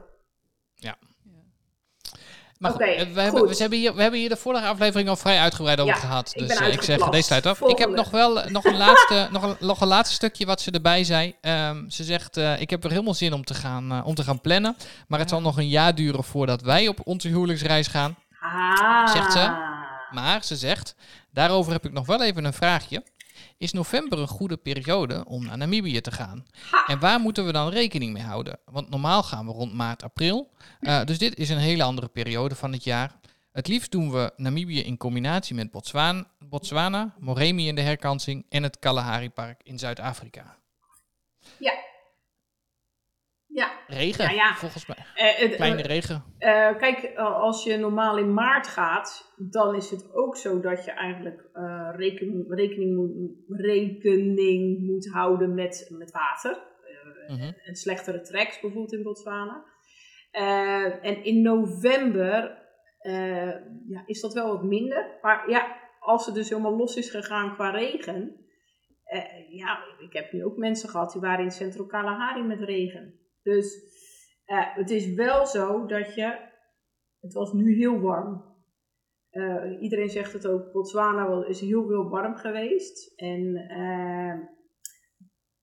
[2.64, 2.82] Maar goed,
[3.14, 5.94] we, hebben, we, hebben hier, we hebben hier de vorige aflevering al vrij uitgebreid over
[5.94, 6.34] Ja, gehad.
[6.36, 7.62] Dus eh, ik zeg deze tijd af.
[7.62, 10.62] Ik heb nog wel eh, nog een, laatste, nog, een, nog een laatste stukje wat
[10.62, 11.36] ze erbij zei.
[11.42, 14.42] Ehm, ze zegt, eh, ik heb er helemaal zin om te, gaan, om te gaan
[14.42, 14.76] plannen.
[15.08, 18.16] Maar het zal nog een jaar duren voordat wij op onze huwelijksreis gaan.
[18.40, 19.08] Ah.
[19.08, 19.72] Zegt ze?
[20.12, 20.96] Maar ze zegt,
[21.32, 23.04] daarover heb ik nog wel even een vraagje.
[23.64, 26.46] Is november een goede periode om naar Namibië te gaan?
[26.88, 28.60] En waar moeten we dan rekening mee houden?
[28.66, 30.52] Want normaal gaan we rond maart, april.
[30.80, 33.20] Eh, dus dit is een hele andere periode van het jaar.
[33.52, 38.64] Het liefst doen we Namibië in combinatie met Botswana, Botswana Moremi in de herkansing en
[38.64, 40.58] het Kalahari Park in Zuid-Afrika.
[41.60, 41.74] Ja.
[43.88, 44.54] Regen, Ja, ja.
[44.56, 44.98] volgens mij.
[45.16, 46.24] Eh, het- Kleine eh, regen.
[46.38, 50.86] eh, kijk, eh, als je normaal in maart gaat, dan is het ook zo dat
[50.86, 56.52] je eigenlijk eh, reken- rekening, moet, rekening moet houden met, met water.
[57.28, 57.52] Eh, Mhm.
[57.64, 59.64] en slechtere tracks bijvoorbeeld in Botswana.
[60.32, 62.62] Eh, en in november
[63.00, 63.52] eh,
[63.88, 65.18] ja, is dat wel wat minder.
[65.22, 68.38] Maar ja, als het dus helemaal los is gegaan qua regen.
[69.04, 73.14] eh, ja, ik heb nu ook mensen gehad die waren in Centro Kalahari met regen.
[73.44, 73.76] Dus
[74.46, 76.52] eh, het is wel zo dat je.
[77.20, 78.52] Het was nu heel warm.
[79.30, 80.72] Eh, iedereen zegt het ook.
[80.72, 83.14] Botswana wa- is heel, heel warm geweest.
[83.20, 84.34] En eh,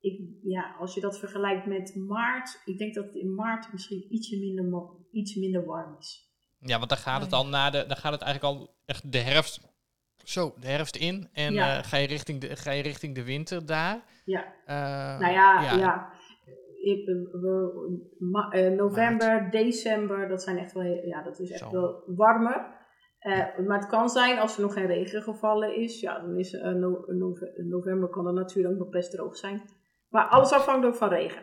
[0.01, 2.63] ik, ja, als je dat vergelijkt met maart.
[2.65, 6.29] Ik denk dat het in maart misschien ietsje minder, iets minder warm is.
[6.59, 9.19] Ja, want dan gaat het al na de, dan gaat het eigenlijk al echt de
[9.19, 9.69] herfst.
[10.25, 11.29] Zo, de herfst in.
[11.33, 11.79] En Ja.
[11.79, 14.05] eh, ga, je richting de, ga je richting de winter daar.
[14.25, 14.55] Ja.
[15.19, 16.13] Nou ja, ja.
[18.77, 21.71] November, december, dat zijn echt wel, ja, dat is echt Zo.
[21.71, 22.79] wel warmer.
[23.19, 26.53] Eh, maar het kan zijn, als er nog geen regen gevallen is, ja, dan is
[26.55, 29.63] eh, no- nove- november kan het natuurlijk nog best droog zijn.
[30.09, 31.43] Maar alles afhankelijk van regen.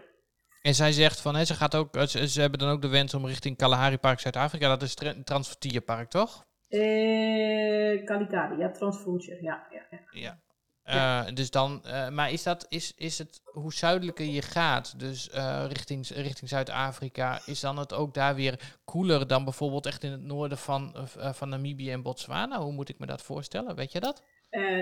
[0.62, 2.90] En zij zegt van, hè, ze, gaat ook, eh, ze, ze hebben dan ook de
[2.90, 4.68] wens om richting Kalahari Park Zuid-Afrika.
[4.68, 6.46] Dat is Transvertier Park, toch?
[6.68, 10.00] Eh Kalikari, ja, Transfrontier, ja, ja, ja.
[10.12, 10.40] Ja.
[10.88, 15.30] Eh, dus dan, eh, maar is, dat, is, is het hoe zuidelijker je gaat, dus
[15.30, 20.12] eh, richting, richting Zuid-Afrika, is dan het ook daar weer koeler dan bijvoorbeeld echt in
[20.12, 20.92] het noorden van,
[21.34, 22.60] van Namibië en Botswana?
[22.60, 23.76] Hoe moet ik me dat voorstellen?
[23.76, 24.24] Weet je dat?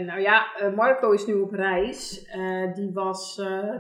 [0.06, 2.30] Nou ja, Marco is nu op reis.
[2.76, 3.36] Die, was,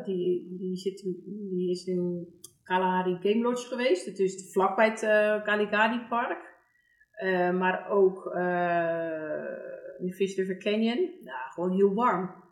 [0.05, 2.27] die, die, zit, die is in
[2.63, 4.05] Kalahari Game Lodge geweest.
[4.05, 4.99] Het is vlakbij het
[5.43, 6.53] Kalikari Park.
[7.53, 8.33] Maar ook
[9.97, 11.09] eh in Fish River Canyon.
[11.23, 12.43] Nou, gewoon heel warm.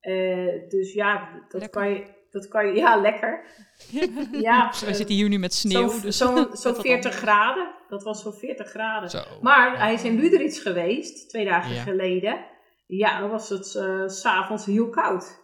[0.00, 1.80] Eh, dus ja, dat Lekker.
[1.80, 2.72] kan, je, dat kan je...
[2.74, 3.44] Ja, lekker.
[4.32, 5.88] Ja, We eh, zitten hier nu met sneeuw.
[5.88, 7.16] Zo'n dus zo, zo wat 40 anders.
[7.16, 7.74] graden.
[7.88, 9.10] Dat was zo'n 40 graden.
[9.10, 9.18] Zo.
[9.40, 11.82] Maar hij is in Luderitz geweest, twee dagen Ja.
[11.82, 12.44] geleden.
[12.86, 15.42] Ja, dan was het eh, s s'avonds heel koud.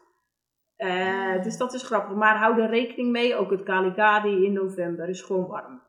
[0.77, 2.16] Eh, dus dat is grappig.
[2.16, 5.83] Maar hou er rekening mee, ook het Caligari in november is gewoon warm.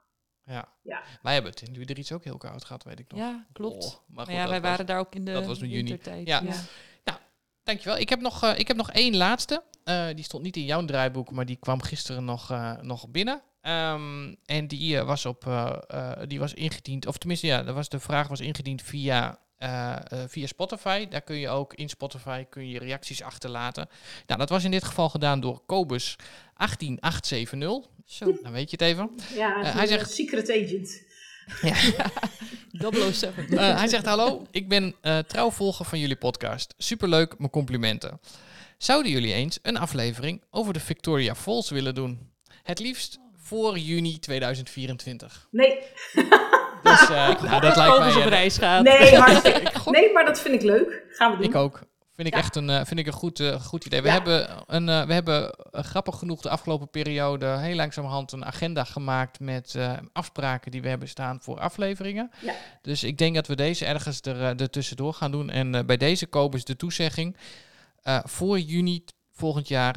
[0.45, 0.67] Ja.
[0.81, 1.01] Ja.
[1.21, 3.19] Wij hebben het in Luderitz ook heel koud gehad, weet ik nog.
[3.19, 3.85] Ja, klopt.
[3.85, 5.69] Oh, maar Maar goed, ja, wij was- waren daar ook in de dat was in
[5.69, 5.99] juni.
[6.23, 6.41] Ja.
[6.41, 7.19] ja.
[7.63, 7.97] Dankjewel.
[7.97, 9.63] Ik heb nog, eh, ik heb nog één laatste.
[9.83, 13.41] Eh, die stond niet in jouw draaiboek, maar die kwam gisteren nog, eh, nog binnen.
[13.61, 17.75] Ehm, en die eh, was op, eh, eh, die was ingediend, of tenminste, ja, dat
[17.75, 21.07] was, de vraag was ingediend via, eh, eh, via Spotify.
[21.07, 23.89] Daar kun je ook in Spotify kun je reacties achterlaten.
[24.27, 26.15] Nou, dat was in dit geval gedaan door Kobus
[26.53, 27.89] 18870.
[28.05, 29.09] Zo, Dan weet je het even.
[29.35, 31.01] Ja, Eh, een hij zegt- secret agent.
[32.71, 33.47] 007.
[33.57, 36.73] Eh, hij zegt: Hallo, ik ben eh trouwvolger van jullie podcast.
[36.77, 38.19] Superleuk, mijn complimenten.
[38.77, 42.29] Zouden jullie eens een aflevering over de Victoria Falls willen doen?
[42.63, 45.47] Het liefst voor juni 2024.
[45.51, 45.77] Nee,
[46.99, 48.09] Dus eh, nou, dat lijkt mij.
[48.15, 48.83] Op eh, reis gaat.
[48.83, 51.03] nee, hartstikke- nee, maar dat vind ik leuk.
[51.09, 51.45] Gaan we doen.
[51.45, 51.81] ik ook.
[52.15, 52.39] Vind ik Ja.
[52.39, 54.01] echt een, eh, vind ik een goed, goed idee.
[54.01, 54.13] We Ja.
[54.13, 59.39] hebben, een, eh, we hebben grappig genoeg de afgelopen periode heel langzamerhand een agenda gemaakt
[59.39, 62.31] met eh, afspraken die we hebben staan voor afleveringen.
[62.39, 62.53] Ja.
[62.81, 65.49] Dus ik denk dat we deze ergens er, eh, er tussendoor gaan doen.
[65.49, 67.37] En eh, bij deze Kobus de toezegging.
[68.01, 69.95] eh, voor juni volgend jaar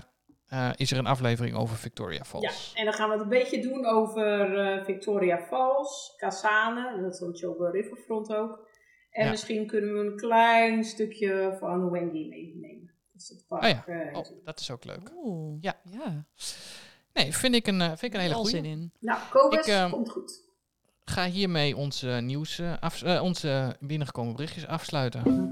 [0.54, 2.72] eh, is er een aflevering over Victoria Ja, Falls.
[2.74, 7.12] en dan gaan we het een beetje doen over eh, Victoria Falls, Kasane, en dat
[7.12, 8.68] is dan Chobe Riverfront ook.
[9.10, 9.30] En Ja.
[9.30, 12.92] misschien kunnen we een klein stukje van Wendy meenemen.
[13.12, 13.62] Dus het park.
[13.62, 13.84] Oh ja.
[13.86, 15.10] eh, Oh, dat is ook leuk.
[15.24, 15.74] Oeh, Ja.
[15.90, 16.24] ja.
[17.12, 18.50] Nee, vind ik een, vind ik een hele goede.
[18.50, 18.92] zin in.
[19.00, 20.42] Nou, Kobus, Ik, komt goed.
[21.04, 25.50] Ga hiermee onze nieuws, eh, af, onze binnengekomen berichtjes afsluiten.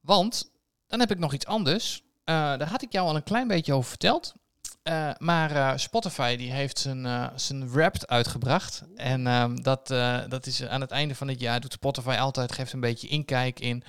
[0.00, 0.52] Want
[0.86, 2.02] dan heb ik nog iets anders.
[2.24, 4.34] Eh, daar had ik jou al een klein beetje over verteld.
[4.86, 8.82] Eh, maar eh, Spotify die heeft zijn, eh, zijn Wrapped uitgebracht.
[8.96, 9.86] En ehm, dat,
[10.28, 13.60] dat is aan het einde van het jaar doet Spotify altijd, geeft een beetje inkijk
[13.60, 13.82] in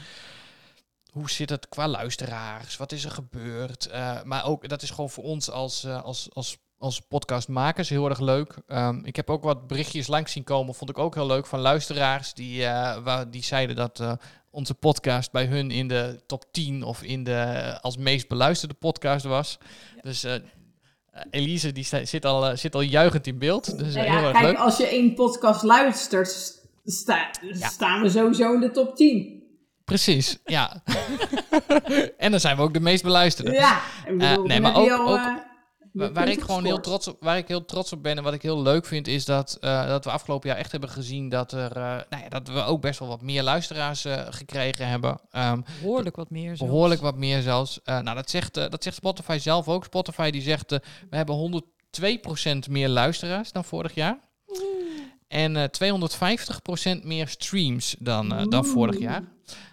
[1.11, 3.89] hoe zit het qua luisteraars, wat is er gebeurd.
[4.23, 8.55] Maar ook dat is gewoon voor ons als, als, als, als podcastmakers heel erg leuk.
[8.67, 11.59] Ehm, ik heb ook wat berichtjes langs zien komen, vond ik ook heel leuk van
[11.59, 12.63] luisteraars die,
[13.03, 14.17] waar, die zeiden dat
[14.57, 18.73] onze podcast bij hun in de top 10 of in de eh, als meest beluisterde
[18.73, 19.57] podcast was.
[20.01, 20.33] Dus eh,
[21.31, 23.77] Elise die sta- zit, al, eh, zit al juichend in beeld.
[23.77, 24.57] Dus eh, Nou heel ja, erg kijk, leuk.
[24.57, 29.43] als je één podcast luistert, sta- staan we sowieso in de top 10.
[29.85, 30.83] Precies, ja.
[32.17, 33.51] en dan zijn we ook de meest beluisterde.
[33.51, 35.35] Ja, ik bedoel, Eh, nee, maar ook- al, ook- eh,
[35.97, 38.41] Waar, ik gewoon heel trots op, waar ik heel trots op ben en wat ik
[38.41, 41.71] heel leuk vind, is dat, eh, dat we afgelopen jaar echt hebben gezien dat, er,
[41.71, 45.19] eh, nou ja, dat we ook best wel wat meer luisteraars eh, gekregen hebben.
[45.31, 46.71] Ehm, Behoorlijk wat meer zelfs.
[46.71, 47.79] behoorlijk wat meer zelfs.
[47.83, 49.83] Nou, dat zegt, dat zegt Spotify zelf ook.
[49.83, 50.69] Spotify die zegt,
[51.09, 54.26] we hebben 102% meer luisteraars dan vorig jaar.
[55.27, 55.63] En eh
[56.99, 59.21] 250% meer streams dan, eh, dan vorig jaar.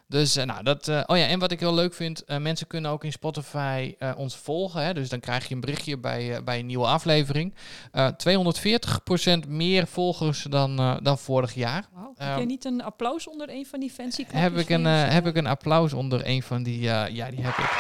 [0.09, 0.89] Dus eh, nou, dat.
[0.89, 3.95] eh, oh ja, en wat ik heel leuk vind, eh, mensen kunnen ook in Spotify
[3.99, 4.85] eh, ons volgen.
[4.85, 7.55] Hè, dus dan krijg je een berichtje bij, eh, bij een nieuwe aflevering.
[7.93, 11.85] Eh 240% meer volgers dan, eh, dan vorig jaar.
[11.95, 15.09] Heb Ehm, jij niet een applaus onder een van die fancy Heb ik, een, eh,
[15.09, 16.91] heb ik een applaus onder een van die.
[16.91, 17.65] eh, ja, die heb ik.
[17.65, 17.71] Ik.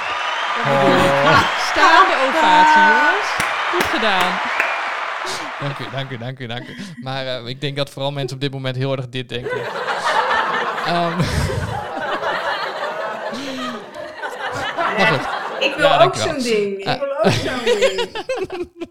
[1.71, 3.29] Staande ovatie, jongens.
[3.71, 4.39] Goed gedaan.
[5.64, 6.77] Dank u, dank u, dank u, dank u.
[7.03, 9.61] Maar eh, ik denk dat vooral mensen op dit moment heel erg dit denken.
[10.87, 11.20] Ehm.
[15.61, 16.79] Ik wil Ja, ook zo'n ding.
[16.79, 18.12] Ik wil ook zo'n ding.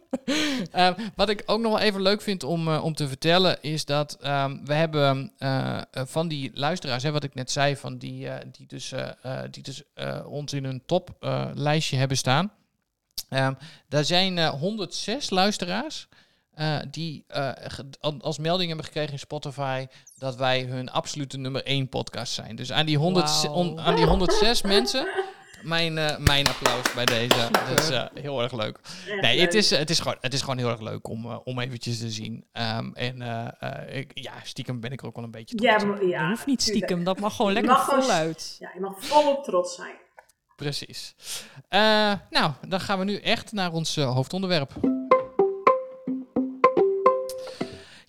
[0.72, 3.86] Eh, wat ik ook nog wel even leuk vind om, eh, om te vertellen, is
[3.86, 7.98] dat ehm, we hebben eh, eh, van die luisteraars, hè, wat ik net zei, van
[7.98, 12.52] die, eh, die dus, eh, eh, die dus eh, ons in hun toplijstje hebben staan.
[13.30, 13.54] Ehm,
[13.90, 16.08] daar zijn eh, 106 luisteraars
[16.56, 17.52] eh, die eh,
[18.20, 19.88] als melding hebben gekregen in Spotify
[20.18, 22.56] dat wij hun absolute nummer 1 podcast zijn.
[22.56, 23.54] Dus aan die, 100, Wauw.
[23.54, 25.08] on- aan die 106 mensen,
[25.62, 27.50] mijn, eh, mijn applaus bij deze.
[27.68, 28.78] Dat is eh, heel erg leuk.
[29.08, 29.46] Echt Nee, leuk.
[29.46, 32.10] het is, het, is gewoon, het is gewoon heel erg leuk om, om eventjes te
[32.12, 32.46] zien.
[32.52, 33.22] Ehm, en
[33.94, 36.28] ik, ja, stiekem ben ik er ook wel een beetje Ja, trots maar- ja, dat
[36.30, 36.84] hoeft niet tuurlijk.
[36.86, 38.56] stiekem, dat mag gewoon Je lekker voluit.
[38.60, 39.96] Ja, je mag volop trots zijn.
[40.56, 41.16] Precies.
[41.70, 41.80] Eh,
[42.30, 44.72] nou, dan gaan we nu echt naar ons hoofdonderwerp.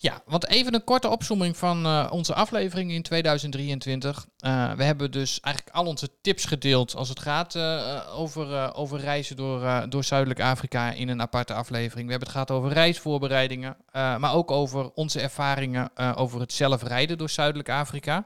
[0.05, 4.25] Ja, want even een korte opzomming van eh, onze aflevering in 2023.
[4.37, 8.99] Eh, we hebben dus eigenlijk al onze tips gedeeld als het gaat eh, over, over
[8.99, 12.05] reizen door, door Zuidelijk Afrika in een aparte aflevering.
[12.05, 17.17] We hebben het gehad over reisvoorbereidingen, maar ook over onze ervaringen over het zelf rijden
[17.17, 18.25] door Zuidelijk Afrika.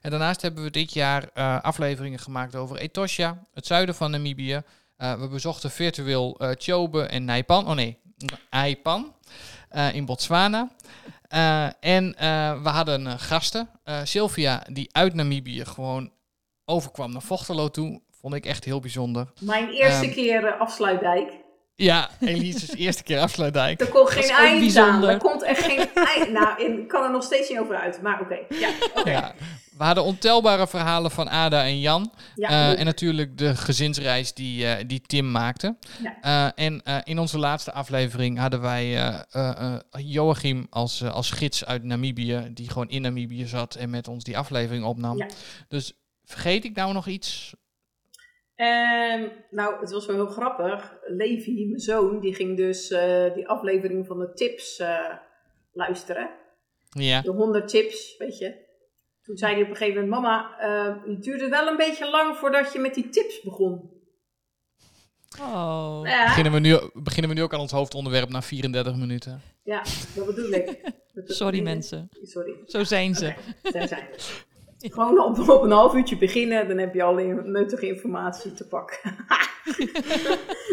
[0.00, 4.62] En daarnaast hebben we dit jaar afleveringen gemaakt over Etosha, het zuiden van Namibië.
[4.96, 7.68] We bezochten virtueel Chobe en Naipan.
[7.68, 7.98] Oh nee,
[8.50, 9.14] Naipan
[9.92, 10.68] in Botswana.
[11.28, 13.68] Eh, en eh, we hadden eh, gasten.
[14.04, 16.10] Sylvia, die uit Namibië gewoon
[16.64, 18.00] overkwam naar Vochtelo toe.
[18.10, 19.32] Vond ik echt heel bijzonder.
[19.40, 21.44] Mijn eerste Ehm, keer afsluitdijk.
[21.76, 23.80] Ja, Elise's eerste keer afsluitdijk.
[23.80, 25.04] Er komt geen eind aan.
[25.04, 26.30] Er komt echt geen eind.
[26.32, 28.02] Nou, ik kan er nog steeds niet over uit.
[28.02, 28.38] Maar oké.
[29.04, 29.34] Ja.
[29.76, 32.12] We hadden ontelbare verhalen van Ada en Jan.
[32.34, 35.76] Ja, Eh, en natuurlijk de gezinsreis die, eh, die Tim maakte.
[36.02, 36.16] Ja.
[36.56, 41.30] Eh, en eh, in onze laatste aflevering hadden wij eh, eh, eh, Joachim als, als
[41.30, 45.16] gids uit Namibië, die gewoon in Namibië zat en met ons die aflevering opnam.
[45.16, 45.26] Ja.
[45.68, 45.92] Dus
[46.24, 47.54] vergeet ik nou nog iets?
[48.56, 50.96] Ehm, nou, het was wel heel grappig.
[51.06, 55.14] Levi, mijn zoon, die ging dus eh, die aflevering van de tips eh,
[55.72, 56.30] luisteren.
[56.90, 57.20] Ja.
[57.20, 58.64] De 100 tips, weet je.
[59.22, 62.36] Toen zei hij op een gegeven moment, mama, eh, het duurde wel een beetje lang
[62.36, 63.94] voordat je met die tips begon.
[65.40, 66.00] Oh.
[66.04, 69.42] Ja, Beginnen, we nu, beginnen we nu ook aan ons hoofdonderwerp na 34 minuten?
[69.62, 69.82] ja
[70.14, 70.80] dat bedoel ik.
[71.24, 72.54] Sorry mensen, Sorry.
[72.66, 73.34] zo zijn ze.
[73.62, 74.44] Daar zijn we.
[74.94, 78.66] Gewoon op, op een half uurtje beginnen, dan heb je al in- nuttige informatie te
[78.66, 78.98] pakken.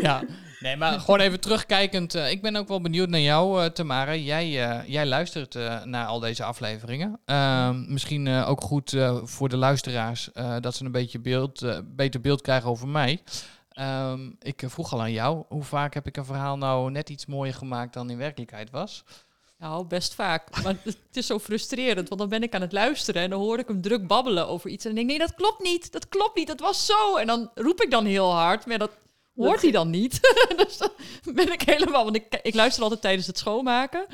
[0.01, 0.24] Ja,
[0.60, 2.16] nee, maar gewoon even terugkijkend.
[2.16, 4.16] eh, ik ben ook wel benieuwd naar jou, eh Tamara.
[4.16, 7.20] Jij, eh, jij luistert naar al deze afleveringen.
[7.26, 10.30] Ehm, misschien ook goed voor de luisteraars
[10.60, 13.20] dat ze een beetje beeld, beter beeld krijgen over mij.
[13.70, 17.26] Ehm, ik vroeg al aan jou, hoe vaak heb ik een verhaal nou net iets
[17.26, 19.04] mooier gemaakt dan in werkelijkheid was?
[19.64, 20.64] Nou, best vaak.
[20.64, 23.59] Maar het is zo frustrerend, want dan ben ik aan het luisteren en dan hoor
[23.59, 24.86] ik hem druk babbelen over iets.
[24.86, 27.16] En dan denk ik, nee, dat klopt niet, dat klopt niet, dat was zo.
[27.16, 28.91] En dan roep ik dan heel hard, maar dat
[29.36, 30.20] hoort hij dan niet.
[30.58, 34.06] dus dan ben ik helemaal, want ik, ik luister altijd tijdens het schoonmaken.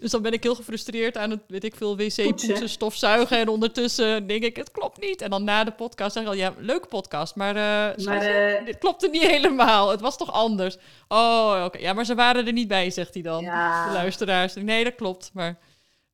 [0.00, 2.68] Dus dan ben ik heel gefrustreerd aan het, weet ik veel, wc Poetsen.
[2.68, 3.38] stofzuigen.
[3.38, 5.20] En ondertussen denk ik, het klopt niet.
[5.22, 8.64] En dan na de podcast zeg ik al, ja, leuke podcast, maar, eh, schatje, eh,
[8.64, 9.90] dit klopte niet helemaal.
[9.90, 10.76] Het was toch anders?
[11.08, 11.78] Oh, oké.
[11.78, 13.42] Ja, maar ze waren er niet bij, zegt hij dan.
[13.42, 13.86] Ja.
[13.86, 14.54] De luisteraars.
[14.54, 15.30] Nee, dat klopt.
[15.34, 15.58] Maar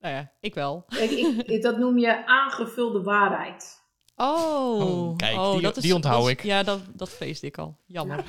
[0.00, 0.84] nou ja, ik wel.
[0.88, 3.82] Kijk, ik- dat noem je aangevulde waarheid.
[4.16, 6.42] Oh, Oh, kijk, die- dat die onthoud dat is- ik.
[6.42, 7.76] Ja, dat, dat vreesde ik al.
[7.86, 8.24] Jammer.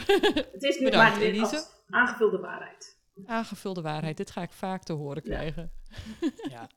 [0.52, 1.66] Het is nu Bedankt, maar Elise.
[1.90, 2.98] aangevulde waarheid.
[3.26, 4.18] Aangevulde waarheid.
[4.18, 5.72] Dit ga ik vaak te horen krijgen.
[6.50, 6.70] Ja.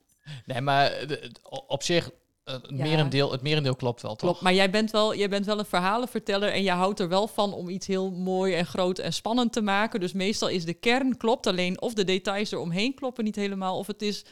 [0.45, 1.31] Nee, maar de-
[1.67, 2.09] op zich,
[2.43, 2.75] eh, het, Ja.
[2.83, 4.19] merendeel, het merendeel klopt wel, toch?
[4.29, 7.27] Klopt, maar jij bent, wel, jij bent wel een verhalenverteller en je houdt er wel
[7.27, 9.99] van om iets heel mooi en groot en spannend te maken.
[9.99, 13.87] Dus meestal is de kern klopt, alleen of de details eromheen kloppen niet helemaal, of
[13.87, 14.25] het is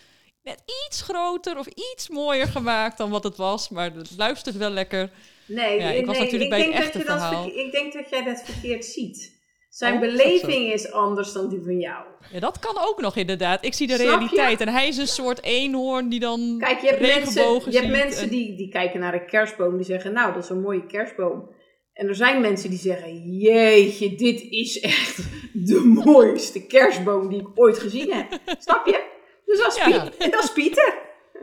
[0.48, 3.70] net iets groter of iets mooier gemaakt dan wat het was.
[3.70, 5.10] Maar het luistert wel lekker.
[5.48, 7.48] Nee, Ja, ik was nee, natuurlijk bij het echte dat verhaal.
[7.48, 9.36] ik denk dat jij dat verkeerd ziet.
[9.70, 12.04] Zijn Oh, beleving is anders dan die van jou.
[12.32, 13.66] Ja, dat kan ook nog inderdaad.
[13.66, 14.14] Ik zie de Snap je?
[14.16, 17.92] realiteit en hij is een soort eenhoorn die dan Kijk, je hebt mensen, je hebt
[17.92, 20.86] mensen en- die, die kijken naar een kerstboom die zeggen, nou, dat is een mooie
[20.86, 21.56] kerstboom.
[21.94, 25.18] En er zijn mensen die zeggen, jeetje, dit is echt
[25.70, 28.40] de mooiste kerstboom die ik ooit gezien heb.
[28.60, 29.16] Snap je?
[29.48, 30.00] Dus dat is, Ja.
[30.04, 30.94] Piet- en dat is Pieter.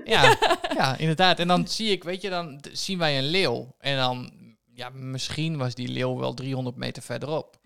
[0.04, 0.36] Ja,
[0.78, 1.38] ja, inderdaad.
[1.38, 3.74] En dan zie ik, weet je, dan zien wij een leeuw.
[3.80, 4.32] En dan,
[4.74, 7.56] ja, misschien was die leeuw wel 300 meter verderop.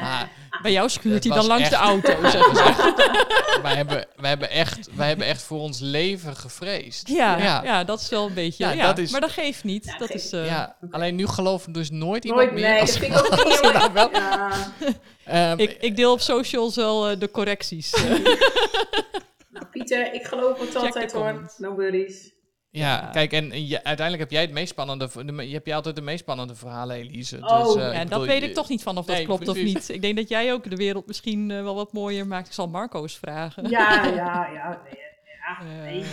[0.00, 0.30] Maar
[0.62, 2.94] Bij jou schuurt hij dan langs echt- de auto, zeg maar.
[3.62, 7.08] wij hebben, wij, hebben echt, wij hebben echt voor ons leven gevreesd.
[7.08, 7.62] Ja, ja.
[7.64, 7.84] ja.
[7.84, 8.64] dat is wel een beetje.
[8.64, 9.84] Ja, Ja, dat is- Maar dat geeft niet.
[9.84, 12.70] Ja, dat geeft is, eh, Ja, alleen nu geloven dus nooit iemand Nooit, meer.
[12.70, 14.50] nee, als- dat vind ik ook niet nou wel- Ja.
[15.24, 17.94] Ehm, ik, ik deel op socials wel eh, de correcties.
[19.76, 21.54] Pieter, ik geloof het altijd hoor.
[21.58, 22.34] No worries.
[22.70, 23.10] ja, Ja.
[23.10, 26.02] kijk, en je, uiteindelijk heb jij het meest spannende, de, je hebt jij altijd de
[26.02, 27.38] meest spannende verhalen, Elise.
[27.40, 27.64] Oh.
[27.64, 29.56] dus, eh, ja, ik dat weet ik toch niet van of dat Nee, klopt of
[29.56, 29.88] niet.
[29.88, 32.46] Ik denk dat jij ook de wereld misschien eh, wel wat mooier maakt.
[32.46, 33.68] Ik zal Marco's vragen.
[33.70, 34.82] Ja, ja, ja.
[34.84, 36.04] Nee, ja, Eh, nee.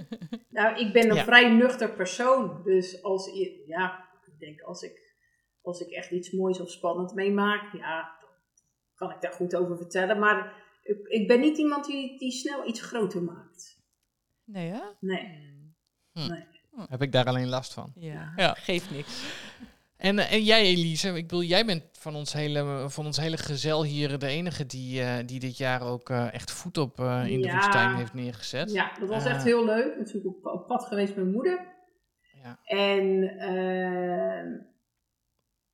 [0.58, 1.24] Nou, ik ben een Ja.
[1.24, 2.60] vrij nuchter persoon.
[2.64, 3.30] Dus als
[3.66, 4.92] ja, ik denk als ik,
[5.62, 8.28] als ik echt iets moois of spannends meemaak, ja, dan
[8.94, 10.18] kan ik daar goed over vertellen.
[10.18, 13.78] Maar ik, ik ben niet iemand die, die snel iets groter maakt.
[14.44, 14.80] nee, hè?
[16.12, 16.44] Nee.
[16.88, 17.92] heb ik daar alleen last van.
[17.94, 18.54] Ja, Ja.
[18.68, 19.22] geeft niks.
[19.96, 23.36] En, eh, en jij, Elise, ik bedoel, jij bent van ons hele, van ons hele
[23.36, 27.26] gezel hier de enige die, eh, die dit jaar ook eh, echt voet op eh,
[27.26, 28.72] in de woestijn heeft neergezet.
[28.72, 29.98] Ja, dat was echt heel leuk.
[29.98, 31.76] Natuurlijk op, op pad geweest met mijn moeder.
[32.42, 32.58] Ja.
[32.64, 33.30] En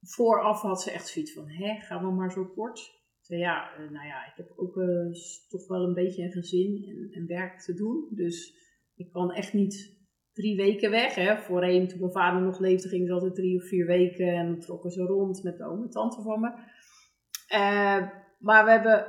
[0.00, 3.02] vooraf had ze echt zoiets van, hè, gaan we maar zo kort?
[3.26, 5.12] Zei, ja, eh, nou ja, ik heb ook eh,
[5.48, 8.08] toch wel een beetje een gezin en, en werk te doen.
[8.10, 8.54] Dus
[8.96, 10.02] ik kan echt niet
[10.32, 11.14] drie weken weg.
[11.14, 11.36] Hè.
[11.36, 14.28] Voorheen, toen mijn vader nog leefde, gingen ze altijd drie of vier weken.
[14.28, 16.48] En trokken ze rond met de oom en tante van me.
[17.46, 18.08] Eh,
[18.38, 19.06] maar we hebben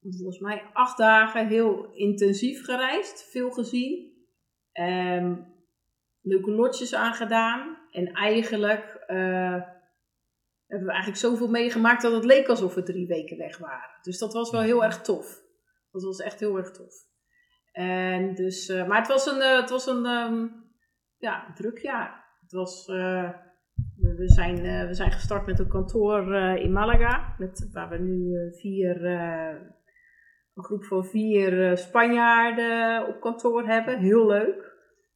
[0.00, 3.30] volgens mij acht dagen heel intensief gereisd.
[3.30, 4.12] Veel gezien.
[4.72, 5.36] Ehm,
[6.20, 7.76] leuke lotjes aangedaan.
[7.90, 9.62] En eigenlijk eh,
[10.66, 13.98] hebben we eigenlijk zoveel meegemaakt dat het leek alsof we drie weken weg waren.
[14.02, 15.44] Dus dat was wel heel erg tof.
[15.90, 16.94] Dat was echt heel erg tof.
[17.72, 20.46] En dus, eh, maar het was een, eh, het was een ehm,
[21.18, 22.24] ja, druk jaar.
[22.40, 23.30] Het was, eh,
[23.96, 27.34] we, zijn, we zijn gestart met een kantoor in Malaga.
[27.38, 29.04] Met, waar we nu vier,
[30.54, 33.98] een groep van vier Spanjaarden op kantoor hebben.
[33.98, 34.74] Heel leuk.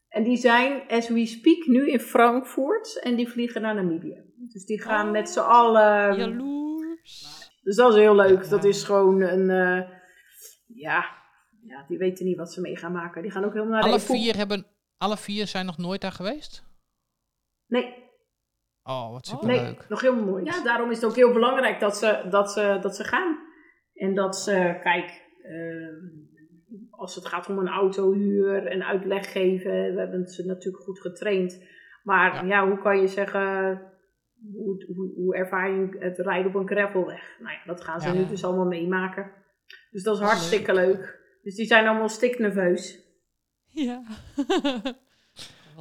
[0.09, 3.01] En die zijn, as we speak, nu in Frankfurt.
[3.03, 4.30] En die vliegen naar Namibië.
[4.53, 5.12] Dus die gaan Oh.
[5.12, 6.16] met z'n allen.
[6.18, 7.48] Jaloers.
[7.62, 8.42] Dus dat is heel leuk.
[8.42, 8.48] Ja.
[8.48, 9.51] Dat is gewoon een.
[9.51, 9.88] eh,
[10.66, 11.05] ja,
[11.62, 13.22] ja, die weten niet wat ze mee gaan maken.
[13.22, 16.01] Die gaan ook helemaal naar Alle de Epo- vier, hebben, alle vier zijn nog nooit
[16.01, 16.64] daar geweest?
[17.66, 18.09] Nee,
[18.82, 19.32] Oh, wat Oh.
[19.40, 19.61] superleuk.
[19.62, 20.46] nee, nog helemaal nooit.
[20.46, 23.38] Ja, daarom is het ook heel belangrijk dat ze, dat ze, dat ze gaan.
[23.94, 30.01] En dat ze, kijk, eh, als het gaat om een autohuur en uitleg geven, we
[30.01, 31.64] hebben ze natuurlijk goed getraind.
[32.03, 32.42] Maar Ja.
[32.62, 33.82] ja, hoe kan je zeggen,
[34.53, 37.36] hoe, hoe, hoe ervaar je het rijden op een gravelweg?
[37.41, 38.14] Nou ja, dat gaan ze Ja.
[38.14, 39.30] nu dus allemaal meemaken.
[39.91, 41.18] Dus dat is hartstikke leuk.
[41.43, 42.99] Dus die zijn allemaal stiknerveus.
[43.66, 44.03] Ja.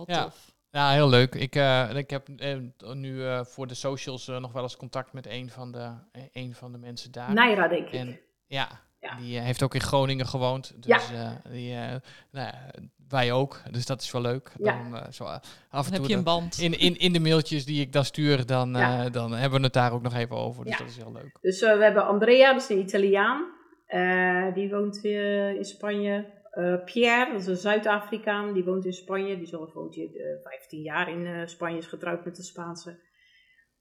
[0.05, 0.23] Ja.
[0.23, 0.55] tof.
[0.71, 1.35] Ja, heel leuk.
[1.35, 2.57] Ik, eh, ik heb eh,
[2.93, 5.91] nu eh, voor de socials nog wel eens contact met een van de,
[6.31, 7.33] een van de mensen daar.
[7.33, 7.93] Naira, denk ik.
[7.93, 8.67] En ja,
[8.99, 9.15] Ja.
[9.15, 10.83] die heeft ook in Groningen gewoond.
[10.83, 11.95] Dus eh, die, eh,
[12.31, 12.71] nou ja,
[13.11, 13.61] wij ook.
[13.71, 14.51] Dus dat is wel leuk.
[14.57, 14.83] Ja.
[14.83, 16.57] Dan, eh, zo, eh, af Dan en heb toe je een band.
[16.59, 19.73] in, in, in de mailtjes die ik dan stuur, dan, eh, dan hebben we het
[19.73, 20.63] daar ook nog even over.
[20.63, 20.79] Dus Ja.
[20.79, 21.37] dat is heel leuk.
[21.41, 23.57] Dus eh, we hebben Andrea, dat is een Italiaan.
[23.85, 26.37] Eh, die woont in Spanje.
[26.49, 28.53] Eh, Pierre, dat is een Zuid-Afrikaan.
[28.53, 29.35] Die woont in Spanje.
[29.35, 31.77] Die is al woont hier eh, 15 jaar in eh, Spanje.
[31.77, 32.99] Is getrouwd met een Spaanse.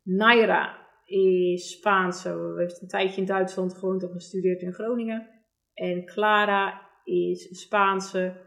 [0.02, 2.54] Naira is Spaanse.
[2.58, 5.28] Heeft een tijdje in Duitsland gewoond en gestudeerd in Groningen.
[5.74, 8.46] En Clara is Spaanse.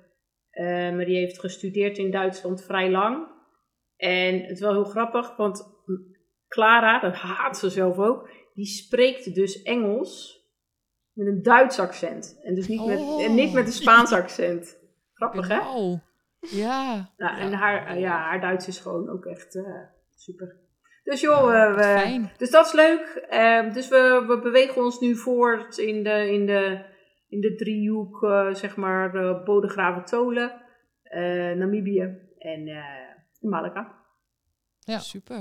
[0.51, 3.27] Eh, maar die heeft gestudeerd in Duitsland vrij lang.
[3.95, 5.69] En het is wel heel grappig, want
[6.47, 10.39] Clara, dat haat ze zelf ook, die spreekt dus Engels
[11.13, 12.39] met een Duits accent.
[12.43, 13.23] En dus niet, met, Oh.
[13.23, 14.79] en niet met een Spaans accent.
[15.13, 15.57] Grappig, hè?
[15.57, 15.99] Wauw.
[16.39, 17.55] Ja, Nou, en Ja.
[17.57, 19.63] haar, ja, haar Duits is gewoon ook echt eh,
[20.15, 20.59] super.
[21.03, 22.31] Dus joh, eh, we, fijn.
[22.37, 23.25] dus dat is leuk.
[23.29, 26.85] Ehm, dus we, we bewegen ons nu voort in de, in de,
[27.31, 30.61] in de driehoek, eh, zeg maar, uh, Bodegraven Tolen,
[31.03, 32.83] eh, Namibië en eh,
[33.39, 33.95] Malaga.
[34.79, 34.99] Ja.
[34.99, 35.35] Super.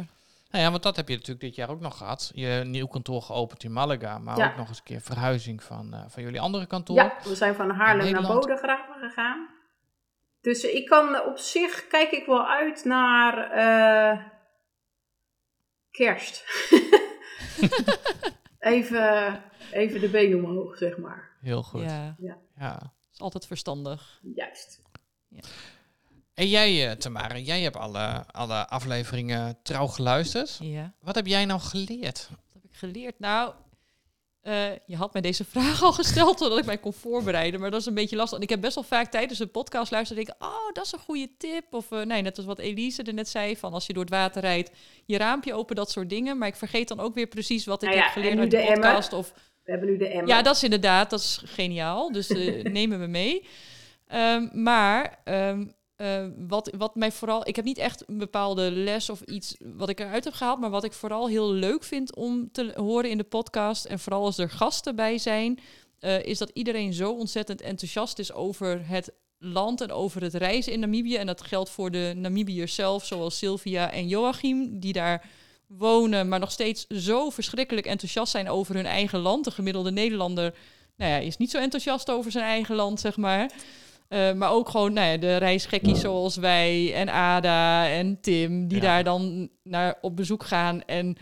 [0.51, 2.31] Nou ja, want dat heb je natuurlijk dit jaar ook nog gehad.
[2.35, 4.51] Je nieuw kantoor geopend in Malaga, maar Ja.
[4.51, 6.97] ook nog eens een keer verhuizing van, eh, van jullie andere kantoor.
[6.97, 8.23] Ja, we zijn van Haarlem naar.
[8.23, 9.49] Bodegraven gegaan.
[10.41, 14.25] Dus ik kan op zich, kijk ik wel uit naar eh,
[15.91, 16.45] kerst.
[18.59, 21.30] even, even de benen omhoog, zeg maar.
[21.41, 21.83] Heel goed.
[21.83, 22.17] Ja,
[22.57, 22.93] Ja.
[23.13, 24.21] is altijd verstandig.
[24.35, 24.81] Juist.
[26.35, 30.59] En jij, eh, Tamara, jij hebt alle, alle afleveringen trouw geluisterd.
[30.61, 32.29] Ja, Wat heb jij nou geleerd?
[32.31, 33.19] wat heb ik geleerd?
[33.19, 33.53] Nou,
[34.41, 37.61] eh, je had mij deze vraag al gesteld, zodat ik mij kon voorbereiden.
[37.61, 38.37] Maar dat is een beetje lastig.
[38.39, 40.93] En ik heb best wel vaak tijdens een podcast luisteren denk ik, oh, dat is
[40.93, 41.75] een goede tip.
[41.75, 44.13] Of eh, nee, net als wat Elise er net zei, van als je door het
[44.13, 44.71] water rijdt,
[45.05, 46.39] je raampje open, dat soort dingen.
[46.39, 48.57] Maar ik vergeet dan ook weer precies wat ik Nou ja, heb geleerd uit de,
[48.57, 48.75] de emmer.
[48.81, 49.13] podcast.
[49.13, 49.33] Of
[49.71, 50.29] We hebben nu de emmer.
[50.29, 52.13] Ja, dat is inderdaad, dat is geniaal.
[52.13, 53.47] Dus eh, nemen we mee.
[54.07, 55.67] Ehm, maar ehm,
[55.97, 59.89] eh, wat, wat mij vooral, ik heb niet echt een bepaalde les of iets wat
[59.89, 63.19] ik eruit heb gehaald, maar wat ik vooral heel leuk vind om te horen in
[63.19, 65.59] de podcast, en vooral als er gasten bij zijn,
[65.99, 70.73] eh, is dat iedereen zo ontzettend enthousiast is over het land en over het reizen
[70.73, 71.17] in Namibië.
[71.17, 75.29] En dat geldt voor de Namibiërs zelf, zoals Sylvia en Joachim, die daar
[75.79, 79.45] wonen, maar nog steeds zo verschrikkelijk enthousiast zijn over hun eigen land.
[79.45, 80.55] De gemiddelde Nederlander
[80.97, 83.51] nou ja, is niet zo enthousiast over zijn eigen land, zeg maar.
[84.09, 88.77] Eh, maar ook gewoon nou ja, de reisgekkies zoals wij en Ada en Tim, die
[88.77, 88.83] Ja.
[88.83, 91.17] daar dan naar op bezoek gaan en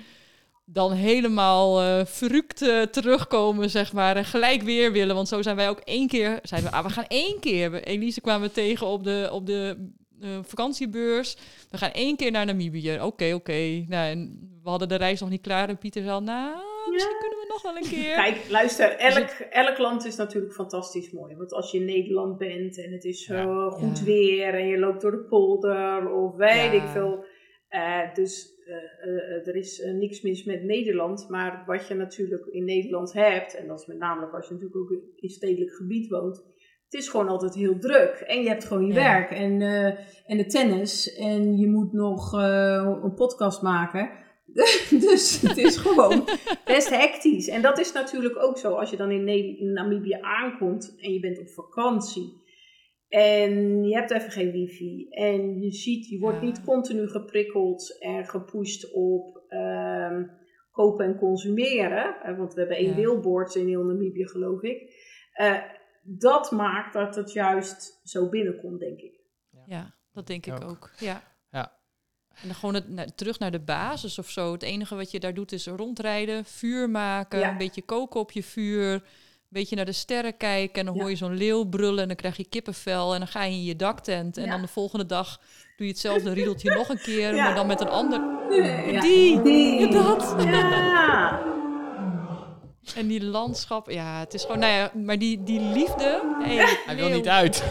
[0.64, 5.14] dan helemaal eh verrukt eh, terugkomen, zeg maar, en gelijk weer willen.
[5.14, 7.82] Want zo zijn wij ook één keer, zeiden we, ah, we gaan één keer.
[7.82, 9.90] Elise kwamen we tegen op de, op de
[10.21, 11.37] eh, vakantiebeurs.
[11.71, 13.01] We gaan één keer naar Namibië.
[13.03, 13.85] Oké, oké.
[13.89, 16.57] Nou, en we hadden de reis nog niet klaar en Pieter zei, nou,
[16.91, 17.19] misschien Ja.
[17.21, 18.14] kunnen we nog wel een keer.
[18.25, 21.37] Kijk, luister, elk, elk land is natuurlijk fantastisch mooi.
[21.37, 23.71] Want als je in Nederland bent en het is zo Ja.
[23.71, 24.05] goed Ja.
[24.05, 27.25] weer en je loopt door de polder of weet ik veel.
[27.69, 31.29] eh, dus eh, eh, er is eh, niks mis met Nederland.
[31.29, 34.81] Maar wat je natuurlijk in Nederland hebt, en dat is met name als je natuurlijk
[34.81, 36.45] ook in stedelijk gebied woont.
[36.91, 38.22] Het is gewoon altijd heel druk.
[38.26, 39.03] En je hebt gewoon je Ja.
[39.03, 39.84] werk en, eh,
[40.26, 41.14] en de tennis.
[41.16, 44.11] En je moet nog eh, een podcast maken.
[45.07, 46.24] dus het is gewoon
[46.64, 47.49] best hectisch.
[47.49, 51.39] En dat is natuurlijk ook zo als je dan in, Namibië aankomt en je bent
[51.41, 52.47] op vakantie.
[53.09, 55.07] En je hebt even geen wifi.
[55.11, 56.45] En je ziet, je wordt Ja.
[56.45, 60.24] niet continu geprikkeld en gepusht op ehm,
[60.70, 62.16] kopen en consumeren.
[62.22, 62.95] Eh, want we hebben één Ja.
[62.95, 65.07] billboard in heel Namibië, geloof ik.
[66.03, 69.20] Dat maakt dat het juist zo binnenkomt, denk ik.
[69.66, 70.70] Ja, dat denk ik Ook.
[70.70, 70.90] ook.
[70.99, 71.22] Ja.
[71.51, 71.72] Ja.
[72.42, 74.53] En dan gewoon het, terug naar de basis of zo.
[74.53, 77.51] Het enige wat je daar doet is rondrijden, vuur maken, Ja.
[77.51, 79.03] een beetje koken op je vuur, een
[79.49, 80.74] beetje naar de sterren kijken.
[80.80, 81.01] En dan Ja.
[81.01, 83.12] hoor je zo'n leeuw brullen en dan krijg je kippenvel.
[83.12, 84.36] En dan ga je in je daktent.
[84.36, 84.51] En Ja.
[84.51, 85.38] dan de volgende dag
[85.76, 87.44] doe je hetzelfde riedeltje nog een keer, Ja.
[87.44, 88.20] maar dan met een ander.
[88.92, 89.01] Ja.
[89.01, 89.88] Die, Die.
[89.90, 90.34] dat.
[90.38, 91.57] Ja.
[92.97, 96.22] En die landschap, ja, het is gewoon, nou ja, maar die, die liefde.
[96.43, 97.57] Hey, Hij wil niet uit.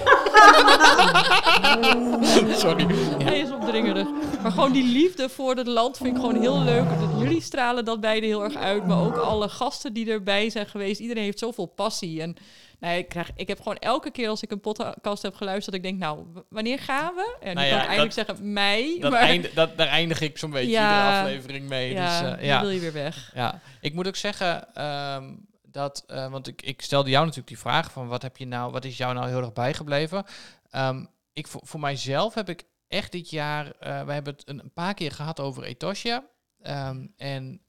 [2.58, 2.88] Sorry.
[3.20, 3.26] Ja.
[3.26, 4.08] Hij is opdringerig.
[4.42, 6.90] Maar gewoon die liefde voor het land vind ik gewoon heel leuk.
[6.90, 8.88] Dat Jullie stralen dat beide heel erg uit.
[8.88, 11.00] Maar ook alle gasten die erbij zijn geweest.
[11.00, 12.22] Iedereen heeft zoveel passie.
[12.22, 12.36] En
[12.80, 15.66] nou, ik, krijg, ik heb gewoon elke keer als ik een podcast heb geluisterd...
[15.66, 17.38] dat ik denk, nou, wanneer gaan we?
[17.40, 19.00] En Nou ja, kan eigenlijk zeggen mei.
[19.00, 20.90] Dat maar eind, dat, daar eindig ik zo'n beetje Ja.
[20.90, 21.94] iedere aflevering mee.
[21.94, 22.62] ja, dus, eh, dan ja.
[22.62, 23.32] wil je weer weg.
[23.34, 27.60] Ja, ik moet ook zeggen ehm, dat, eh, want ik, ik stelde jou natuurlijk die
[27.60, 30.26] vraag van wat heb je nou, wat is jou nou heel erg bijgebleven?
[30.70, 34.60] Ehm, ik voor, voor mijzelf heb ik echt dit jaar, eh, we hebben het een,
[34.60, 36.24] een paar keer gehad over Etosha.
[36.62, 37.62] Ehm, en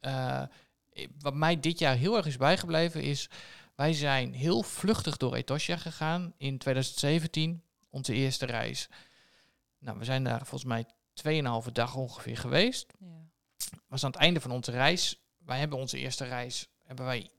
[1.19, 3.29] wat mij dit jaar heel erg is bijgebleven is,
[3.79, 8.89] wij zijn heel vluchtig door Etosha gegaan in 2017, onze eerste reis.
[9.79, 10.87] Nou, we zijn daar volgens mij
[11.65, 13.07] 2,5 dag ongeveer geweest Ja.
[13.87, 15.23] was aan het einde van onze reis.
[15.39, 17.31] Wij hebben onze eerste reis hebben wij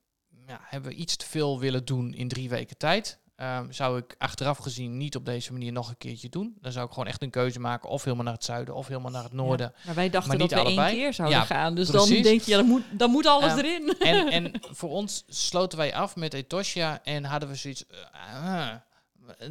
[0.48, 3.20] ja, hebben we iets te veel willen doen in drie weken tijd.
[3.40, 6.58] Ehm, zou ik achteraf gezien niet op deze manier nog een keertje doen.
[6.62, 9.12] Dan zou ik gewoon echt een keuze maken of helemaal naar het zuiden of helemaal
[9.12, 9.74] naar het noorden.
[9.86, 10.88] Maar wij dachten Maar dat we allebei.
[10.90, 11.76] één keer zouden Ja, gaan.
[11.76, 12.10] Dus precies.
[12.14, 13.96] dan denk je, ja, dan moet, dan moet alles Ehm, erin.
[14.00, 18.80] En, en voor ons sloten wij af met Etosha en hadden we zoiets, eh, eh,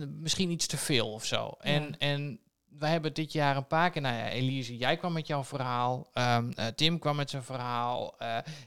[0.09, 1.55] misschien iets te veel of zo.
[1.61, 2.39] En, en
[2.79, 6.09] wij hebben dit jaar een paar keer, nou ja, Elise, jij kwam met jouw verhaal,
[6.13, 8.15] ehm, eh, Tim kwam met zijn verhaal.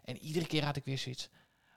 [0.03, 1.30] en iedere keer had ik weer zoiets.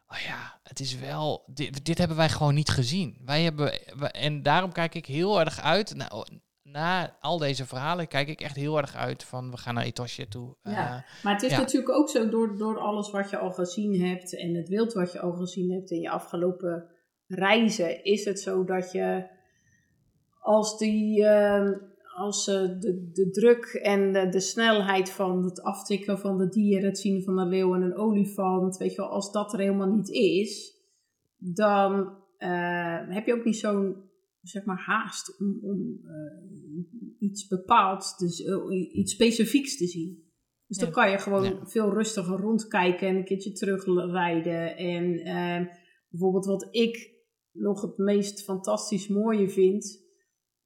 [0.09, 1.45] Oh ja, het is wel.
[1.47, 3.19] Dit, dit hebben wij gewoon niet gezien.
[3.25, 3.73] Wij hebben.
[4.13, 5.95] En daarom kijk ik heel erg uit.
[5.95, 6.27] Nou,
[6.63, 10.25] na al deze verhalen kijk ik echt heel erg uit van we gaan naar Etosha
[10.29, 10.57] toe.
[10.63, 10.71] Ja.
[10.97, 11.59] Eh, Maar het is Ja.
[11.59, 15.13] natuurlijk ook zo door, door alles wat je al gezien hebt en het wild wat
[15.13, 16.91] je al gezien hebt in je afgelopen
[17.27, 19.33] reizen, is het zo dat je
[20.41, 21.73] als die ehm,
[22.15, 26.89] als eh, de, de druk en de, de snelheid van het aftikken van de dieren,
[26.89, 29.93] het zien van een leeuw en een olifant, weet je wel, als dat er helemaal
[29.95, 30.77] niet is,
[31.39, 33.97] dan eh, heb je ook niet zo'n
[34.43, 38.45] zeg maar haast om, om eh, iets bepaald, dus,
[38.93, 40.23] iets specifieks te zien.
[40.67, 41.67] Dus dan kan je gewoon Ja.
[41.67, 44.77] veel rustiger rondkijken en een keertje terugrijden.
[44.77, 45.21] En
[46.09, 47.11] bijvoorbeeld wat ik
[47.53, 50.04] nog het meest fantastisch mooie vind,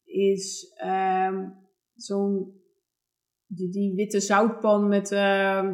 [0.09, 1.48] is ehm,
[1.94, 2.56] zo'n
[3.46, 5.66] die, die witte zoutpan met ehm,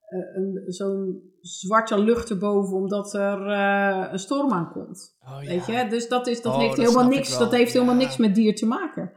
[0.00, 5.16] eh, een- zo'n zwarte lucht erboven, omdat er eh, een storm aankomt.
[5.20, 5.86] oh Weet je?
[5.88, 7.38] Dus dat, is, dat Oh, heeft dat helemaal niks.
[7.38, 9.12] Dat heeft helemaal niks met dier te maken.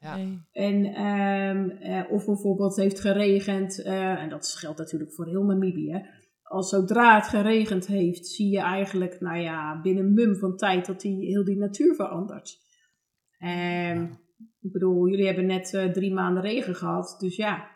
[0.00, 0.16] Ja.
[0.16, 0.38] Nee.
[0.52, 6.02] En, ehm, eh, of bijvoorbeeld heeft geregend, eh, en dat geldt natuurlijk voor heel Namibië.
[6.42, 10.86] Als zodra het geregend heeft, zie je eigenlijk, nou ja, binnen een mum van tijd
[10.86, 12.58] dat die, heel die natuur verandert.
[13.38, 14.18] En
[14.60, 17.70] ik bedoel, jullie hebben net eh, drie maanden regen gehad, dus ja,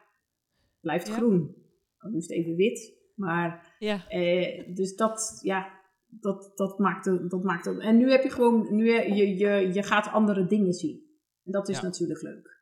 [0.80, 1.14] blijft Ja.
[1.14, 1.54] groen.
[1.98, 7.30] Dan is het even wit, maar Ja, eh, dus dat, ja, dat, dat maakt het.
[7.30, 7.78] Dat maakt het.
[7.78, 11.00] En nu heb je gewoon, nu je, je, je, je gaat andere dingen zien.
[11.44, 11.82] En dat is Ja.
[11.82, 12.60] natuurlijk leuk.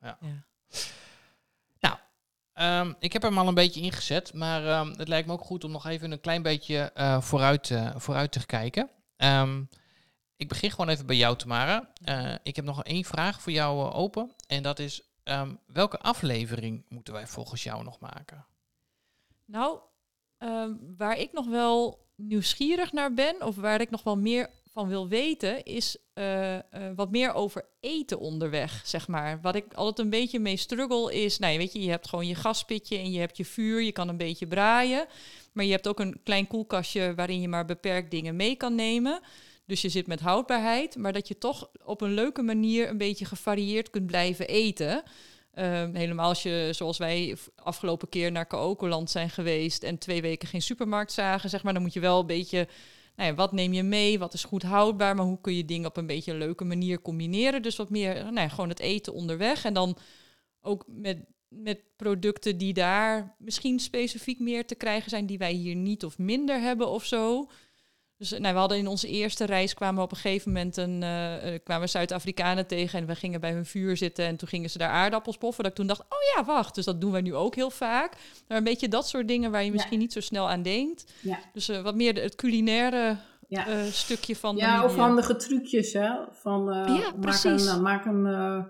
[0.00, 0.18] ja.
[1.80, 1.96] Nou,
[2.52, 5.64] ehm, ik heb hem al een beetje ingezet, maar ehm, het lijkt me ook goed
[5.64, 8.90] om nog even een klein beetje eh, vooruit, eh, vooruit te kijken.
[9.16, 9.62] Ehm,
[10.36, 11.92] ik begin gewoon even bij jou, Tamara.
[12.04, 14.30] Eh, ik heb nog één vraag voor jou eh, open.
[14.46, 18.46] En dat is, ehm, welke aflevering moeten wij volgens jou nog maken?
[19.44, 19.78] Nou,
[20.38, 24.88] ehm, waar ik nog wel nieuwsgierig naar ben, of waar ik nog wel meer van
[24.88, 26.58] wil weten, is eh,
[26.94, 29.40] wat meer over eten onderweg, zeg maar.
[29.40, 32.26] Wat ik altijd een beetje mee struggle is, nou, je weet je, je hebt gewoon
[32.26, 35.06] je gaspitje en je hebt je vuur, je kan een beetje braaien,
[35.52, 39.20] maar je hebt ook een klein koelkastje waarin je maar beperkt dingen mee kan nemen.
[39.66, 43.24] Dus je zit met houdbaarheid, maar dat je toch op een leuke manier een beetje
[43.24, 45.02] gevarieerd kunt blijven eten.
[45.52, 50.48] Ehm, helemaal als je, zoals wij afgelopen keer naar Kaokoland zijn geweest en twee weken
[50.48, 52.68] geen supermarkt zagen, zeg maar, dan moet je wel een beetje,
[53.16, 55.88] nou ja, wat neem je mee, wat is goed houdbaar, maar hoe kun je dingen
[55.88, 57.62] op een beetje een leuke manier combineren.
[57.62, 59.96] Dus wat meer, nou ja, gewoon het eten onderweg en dan
[60.60, 65.74] ook met, met producten die daar misschien specifiek meer te krijgen zijn, die wij hier
[65.74, 67.48] niet of minder hebben of zo.
[68.18, 71.02] Dus nou, we hadden in onze eerste reis kwamen we op een gegeven moment een,
[71.02, 74.70] eh, eh, kwamen Zuid-Afrikanen tegen en we gingen bij hun vuur zitten en toen gingen
[74.70, 75.62] ze daar aardappels poffen.
[75.62, 78.16] Dat ik toen dacht, oh ja, wacht, dus dat doen wij nu ook heel vaak.
[78.48, 81.12] Maar een beetje dat soort dingen waar je misschien niet zo snel aan denkt.
[81.22, 81.38] Ja.
[81.52, 83.16] Dus eh, wat meer het culinaire
[83.48, 83.66] Ja.
[83.66, 86.10] eh, stukje van Ja, of handige trucjes, hè?
[86.32, 88.64] Van, eh, Ja, maak een, eh, maak een, eh,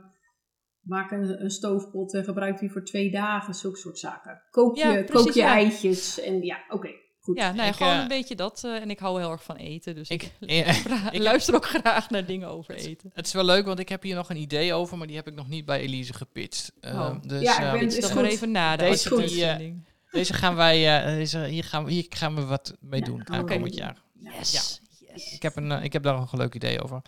[0.81, 4.43] maak een, een stoofpot en gebruik die voor twee dagen, zulke soort zaken.
[4.51, 5.53] Kook je, Ja, precies, kook je ja.
[5.55, 6.89] eitjes en ja, oké,
[7.27, 7.37] goed.
[7.39, 8.65] Ja, nou ja, Ik, gewoon eh, een beetje dat.
[8.65, 11.55] eh, en ik hou heel erg van eten, dus ik, Ik, eh, pra- ik- luister
[11.55, 13.11] ook graag naar dingen over eten.
[13.15, 15.27] het is wel leuk, want ik heb hier nog een idee over, maar die heb
[15.29, 16.73] ik nog niet bij Elise gepitcht.
[16.81, 17.15] Ehm, Oh.
[17.23, 18.21] dus, Ja, ik ben- Pitch is dat goed.
[18.23, 19.75] maar even na de Deze
[20.11, 23.17] deze gaan wij, eh, deze, hier, gaan we, hier gaan we wat mee Ja, doen
[23.19, 23.97] gaan we aankomend mee jaar.
[24.39, 24.81] Yes,
[25.15, 25.33] yes.
[25.33, 27.03] Ik heb, een, eh, ik heb daar nog een leuk idee over.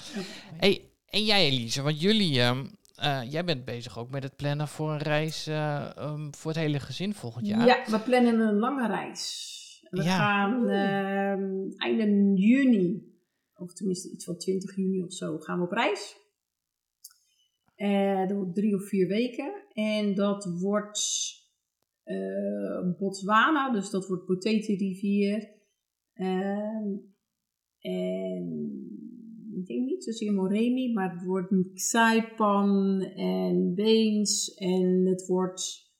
[0.56, 2.64] Hey, en jij Elise, want jullie, ehm,
[2.94, 6.60] eh, jij bent bezig ook met het plannen voor een reis eh, ehm, voor het
[6.60, 7.66] hele gezin volgend jaar.
[7.66, 9.56] Ja, we plannen een lange reis.
[9.90, 10.16] We Ja.
[10.16, 13.16] gaan ehm einde juni,
[13.54, 16.16] of tenminste iets van 20 juni of zo, gaan we op reis.
[17.74, 19.52] Eh dat wordt drie of vier weken.
[19.72, 21.00] En dat wordt
[22.02, 25.48] eh, Botswana, dus dat wordt Botete rivier.
[26.12, 26.96] Ehm,
[27.80, 28.68] en
[29.68, 35.92] denk niet zozeer Moremi, maar het wordt Saipan en Beens en het wordt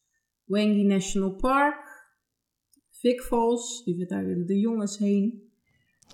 [0.45, 1.88] Wengi National Park,
[2.99, 5.53] Vic Falls, die daar willen de jongens heen.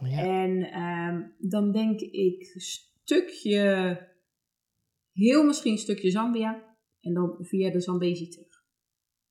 [0.03, 0.18] Ja.
[0.18, 3.99] En ehm, dan denk ik een stukje,
[5.12, 8.62] heel misschien een stukje Zambia en dan via de Zambezi terug.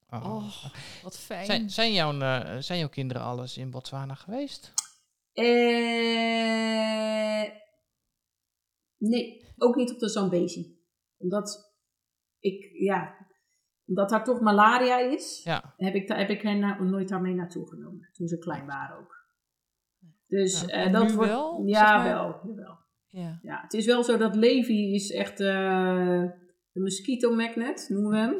[0.10, 0.26] Oh.
[0.26, 0.66] Oh,
[1.04, 1.46] wat fijn.
[1.46, 4.74] Zijn, zijn, jouw, eh, zijn jouw kinderen alles in Botswana geweest?
[5.34, 5.44] Eh,
[8.98, 10.82] nee, ook niet op de Zambezi.
[11.18, 11.74] Omdat
[12.40, 13.23] ik, ja,
[13.88, 15.74] omdat daar toch malaria is, Ja.
[15.78, 18.10] heb ik, heb ik hen na- nooit daarmee naartoe genomen.
[18.14, 19.22] Toen ze klein waren ook.
[20.28, 20.68] Dus Ja.
[20.68, 21.30] eh, dat wordt.
[21.30, 22.04] wel, Ja, zeg maar?
[22.04, 22.78] wel, jawel.
[23.08, 23.40] Ja.
[23.42, 26.24] Ja, het is wel zo dat Levi is echt eh,
[26.72, 28.36] de mosquito magnet, noemen we hem.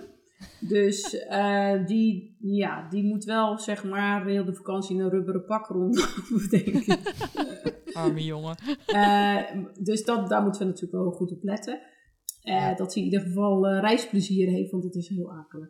[0.60, 5.46] Dus eh, die, ja, die moet wel zeg maar heel de vakantie in een rubberen
[5.46, 7.00] pak rondlopen, denk ik.
[7.94, 8.56] Arme jongen.
[8.86, 9.42] Eh,
[9.80, 11.82] dus dat, daar moeten we natuurlijk wel goed op letten.
[12.44, 15.70] Eh, Dat hij in ieder geval eh, reisplezier heeft, want het is heel akelig.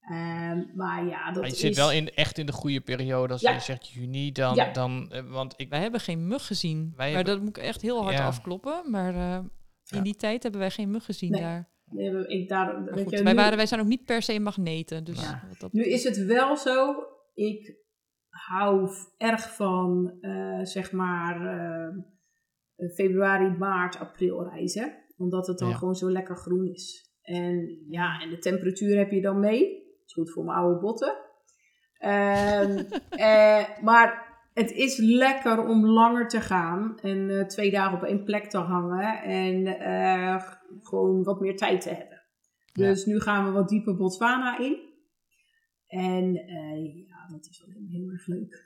[0.00, 1.60] Ehm, maar ja, dat Maar je is...
[1.60, 3.32] zit wel in, echt in de goede periode.
[3.32, 3.52] Als Ja.
[3.52, 4.54] je zegt juni, dan...
[4.54, 4.72] Ja.
[4.72, 6.78] dan eh, want ik, Wij hebben geen mug gezien.
[6.96, 8.26] Wij maar hebben- dat moet ik echt heel hard Ja.
[8.26, 8.90] afkloppen.
[8.90, 9.34] Maar eh,
[9.90, 10.00] in Ja.
[10.02, 11.40] die tijd hebben wij geen mug gezien Nee.
[11.40, 11.70] daar.
[11.84, 14.04] We hebben- ik daar, Maar weet goed, je, wij, nu, waren, wij zijn ook niet
[14.04, 15.04] per se magneten.
[15.04, 15.44] Dus Ja.
[15.48, 16.94] wat dat nu is het wel zo,
[17.34, 17.74] ik
[18.28, 21.38] hou erg van, eh, zeg maar,
[22.94, 25.04] februari, maart, april reizen.
[25.16, 25.74] Omdat het dan Ja.
[25.74, 27.10] gewoon zo lekker groen is.
[27.22, 29.60] En ja, en de temperatuur heb je dan mee.
[29.60, 31.16] Dat is goed voor mijn oude botten.
[31.98, 32.78] Ehm,
[33.10, 38.24] eh, maar het is lekker om langer te gaan en eh, twee dagen op één
[38.24, 40.42] plek te hangen en eh,
[40.82, 42.22] gewoon wat meer tijd te hebben.
[42.72, 42.86] Ja.
[42.88, 44.94] Dus nu gaan we wat dieper Botswana in.
[45.86, 48.65] En eh, ja, dat is wel heel erg leuk.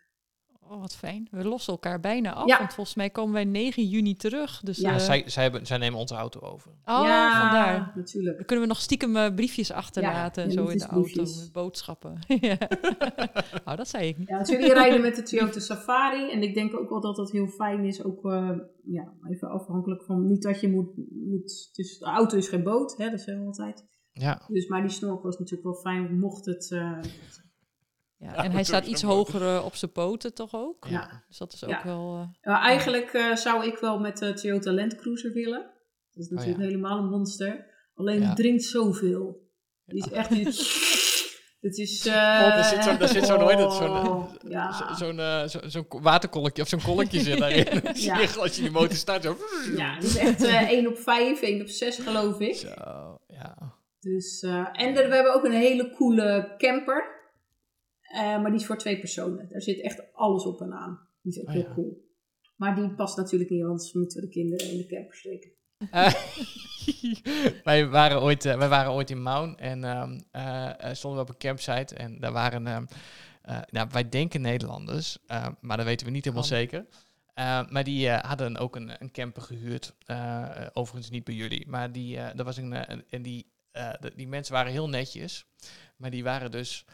[0.71, 1.29] Oh, wat fijn.
[1.31, 2.49] We lossen elkaar bijna af.
[2.49, 2.59] Ja.
[2.59, 4.61] Want volgens mij komen wij 9 juni terug.
[4.61, 6.71] Dus, Ja, eh, zij, zij, hebben, zij nemen onze auto over.
[6.71, 7.93] Oh, ja, vandaar.
[7.95, 8.37] natuurlijk.
[8.37, 10.43] Dan kunnen we nog stiekem eh, briefjes achterlaten.
[10.43, 12.19] en Ja, zo in de auto met boodschappen.
[12.51, 12.57] ja.
[13.67, 14.29] oh, dat zei ik niet.
[14.29, 16.31] Ja, dus jullie rijden met de Toyota Safari.
[16.31, 18.05] En ik denk ook wel dat dat heel fijn is.
[18.05, 20.27] Ook eh, ja, even afhankelijk van.
[20.27, 20.97] Niet dat je moet.
[21.11, 23.87] moet dus de auto is geen boot, hè, dat zeggen we altijd.
[24.13, 24.43] Ja.
[24.49, 26.19] Dus, maar die snorkel was natuurlijk wel fijn.
[26.19, 26.69] Mocht het.
[28.23, 30.87] Ja, en hij staat iets hoger eh, op zijn poten toch ook?
[30.89, 31.23] Ja.
[31.29, 32.17] Dus dat is ook wel...
[32.21, 35.71] eh, nou, eigenlijk eh, zou ik wel met de Toyota Land Cruiser willen.
[36.13, 36.71] Dat is natuurlijk Oh ja.
[36.71, 37.67] helemaal een monster.
[37.95, 39.49] Alleen die drinkt zoveel.
[39.85, 40.29] Die is echt.
[40.31, 40.45] Die,
[41.61, 42.07] het is.
[42.07, 44.95] eh, Oh, daar zit zo'n, daar zit het, zo'n, oh, zo- ja.
[44.97, 47.67] zo'n, zo- zo'n waterkolkje of zo'n kolkje zit daarin.
[47.97, 48.19] Zie Ja.
[48.21, 49.37] je als je die motor start zo.
[49.77, 52.55] Ja, die is echt eh 1 op 5, 1 op 6 geloof ik.
[52.55, 52.69] Zo,
[53.27, 53.79] ja.
[54.01, 54.43] Dus,
[54.73, 57.19] en er, we hebben ook een hele coole camper.
[58.11, 59.49] Eh, maar die is voor twee personen.
[59.49, 61.01] Daar zit echt alles op en aan.
[61.23, 61.75] Die is ook Oh, heel ja.
[61.75, 62.09] cool.
[62.57, 65.51] Maar die past natuurlijk niet, anders moeten we de kinderen in de camper steken.
[65.91, 66.15] Eh,
[67.65, 71.25] wij, waren ooit, eh, wij waren ooit in Maun en ehm, eh, eh, stonden we
[71.27, 71.95] op een campsite.
[71.95, 72.85] En daar waren, ehm,
[73.43, 75.19] eh, nou, wij denken Nederlanders,
[75.61, 76.87] maar dat weten we niet helemaal zeker.
[77.69, 79.95] Maar die eh, hadden ook een, een camper gehuurd.
[80.07, 83.47] Eh, eh, overigens niet bij jullie, maar die, eh dat was een, een- en die,
[83.73, 85.47] eh, de- die mensen waren heel netjes.
[85.97, 86.85] Maar die waren dus,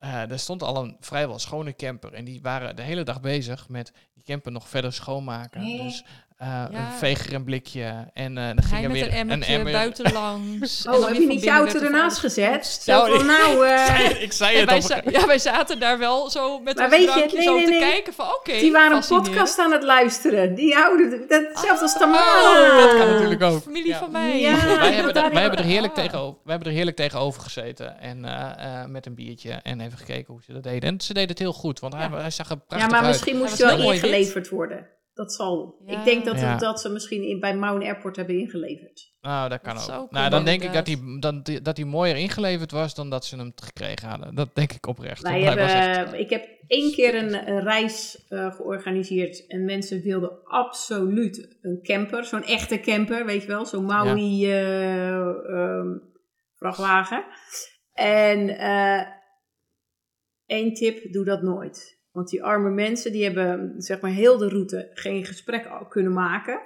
[0.00, 2.12] er stond al een vrijwel schone camper.
[2.12, 5.76] En die waren de hele dag bezig met die camper nog verder schoonmaken.
[5.76, 6.04] Dus
[6.40, 6.68] eh, Ja.
[6.72, 8.10] een veger en blikje.
[8.12, 10.84] En eh dan ging er met weer een emmertje buitenlangs.
[10.90, 12.66] Oh, heb je niet je auto er ernaast gezet?
[12.84, 15.78] Zo Nou, van, nou, ik, eh, zei, ik zei het wij, za- ja, wij zaten
[15.80, 17.80] daar wel zo met Maar weet je, drankje nee, zo nee, te nee.
[17.80, 18.52] kijken van oké.
[18.52, 20.54] die waren een podcast aan het luisteren.
[20.54, 22.76] Die houden, dat, hetzelfde als Oh, Tamara.
[22.80, 23.62] dat kan natuurlijk ook.
[23.62, 23.98] Familie Ja.
[23.98, 24.40] van mij.
[24.40, 24.56] Ja.
[24.78, 26.04] wij, hebben er, wij, hebben er heerlijk Ah.
[26.04, 28.00] tegenover, wij hebben er heerlijk tegenover gezeten.
[28.00, 29.50] En eh, eh, met een biertje.
[29.62, 30.88] En even gekeken hoe ze dat deden.
[30.90, 31.80] En ze deden het heel goed.
[31.80, 33.08] Want hij, hij zag er prachtig Ja, maar uit.
[33.08, 34.86] misschien moest je wel ingeleverd worden.
[35.14, 35.82] Dat zal.
[35.86, 35.98] Ja.
[35.98, 36.56] Ik denk dat, Ja.
[36.56, 39.08] dat ze misschien in, bij Maun Airport hebben ingeleverd.
[39.20, 40.10] Nou, dat kan Dat ook.
[40.10, 43.36] Nou, dan denk ik dat hij, dan, dat hij mooier ingeleverd was dan dat ze
[43.36, 44.34] hem gekregen hadden.
[44.34, 45.22] Dat denk ik oprecht.
[45.22, 50.44] Wij hebben, echt- ik heb één keer een, een reis eh, georganiseerd en mensen wilden
[50.44, 55.88] absoluut een camper, zo'n echte camper, weet je wel, zo'n Maui eh, ehm,
[56.54, 57.24] vrachtwagen.
[57.92, 59.06] En eh,
[60.46, 61.99] één tip, doe dat nooit.
[62.20, 66.60] Want die arme mensen, die hebben zeg maar heel de route geen gesprek kunnen maken.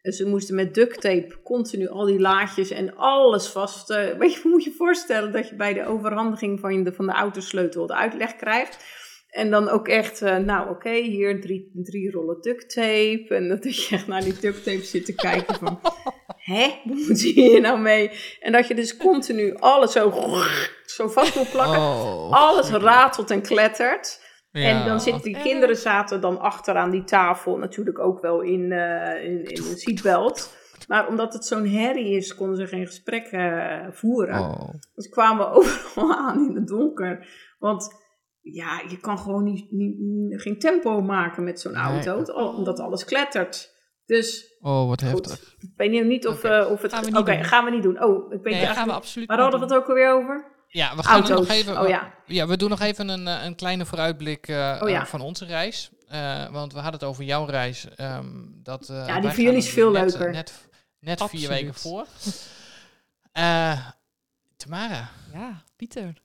[0.00, 3.90] En ze moesten met duct tape continu al die laadjes en alles vast.
[3.90, 7.12] eh, weet je, moet je voorstellen dat je bij de overhandiging van de, van de
[7.12, 8.84] autosleutel de uitleg krijgt.
[9.28, 13.26] En dan ook echt, eh, nou oké, hier drie, drie rollen duct tape.
[13.28, 15.80] En dat je echt naar die duct tape zit te kijken van,
[16.52, 18.10] hè, wat moet je hier nou mee?
[18.40, 20.12] En dat je dus continu alles zo,
[20.86, 21.78] zo vast moet plakken.
[21.78, 22.32] Oh.
[22.32, 24.26] Alles ratelt en klettert.
[24.64, 28.72] En dan zitten die kinderen zaten dan achter aan die tafel, natuurlijk ook wel in,
[28.72, 30.56] eh, in, in een seatbelt.
[30.88, 34.38] Maar omdat het zo'n herrie is, konden ze geen gesprek eh, voeren.
[34.40, 34.68] Oh.
[34.94, 37.28] Dus kwamen we overal aan in het donker.
[37.58, 37.88] Want
[38.40, 41.82] ja, je kan gewoon niet, niet, niet- geen tempo maken met zo'n Nee.
[41.82, 43.76] auto, omdat alles klettert.
[44.06, 45.10] Dus oh, wat Goed.
[45.10, 45.54] heftig.
[45.58, 46.48] ik weet niet- of, Oké.
[46.48, 47.16] eh, of het...
[47.16, 48.02] Oké, gaan we niet doen.
[48.02, 50.56] Oh, ik weet Nee, gaan we absoluut Waar hadden we het ook alweer over?
[50.70, 51.80] Ja, we gaan nog even.
[51.80, 52.14] Oh ja.
[52.26, 55.06] Ja, we doen nog even een, eh, een kleine vooruitblik eh, Oh ja.
[55.06, 55.90] van onze reis.
[56.08, 57.86] Eh, want we hadden het over jouw reis.
[57.96, 58.26] ehm,
[58.62, 60.30] dat, eh, die gaan jullie is veel net, leuker.
[60.32, 60.68] Net,
[61.00, 61.48] net vier Absoluut.
[61.48, 62.06] weken voor.
[63.32, 63.86] Eh
[64.56, 66.22] Tamara, Ja, Pieter.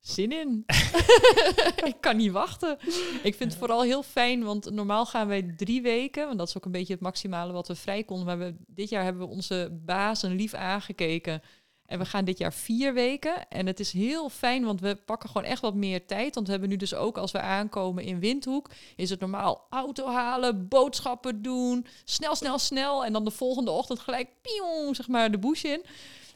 [0.00, 0.64] Zin in.
[1.90, 2.78] ik kan niet wachten.
[3.22, 6.56] Ik vind het vooral heel fijn, want normaal gaan wij drie weken, want dat is
[6.56, 8.26] ook een beetje het maximale wat we vrij konden.
[8.26, 11.42] Maar we, dit jaar hebben we onze baas een lief aangekeken.
[11.88, 13.48] En we gaan dit jaar vier weken.
[13.48, 16.34] En het is heel fijn, want we pakken gewoon echt wat meer tijd.
[16.34, 20.06] Want we hebben nu dus ook, als we aankomen in Windhoek, is het normaal auto
[20.06, 23.04] halen, boodschappen doen, snel, snel, snel.
[23.04, 25.84] En dan de volgende ochtend gelijk, piong, zeg maar, de bush in.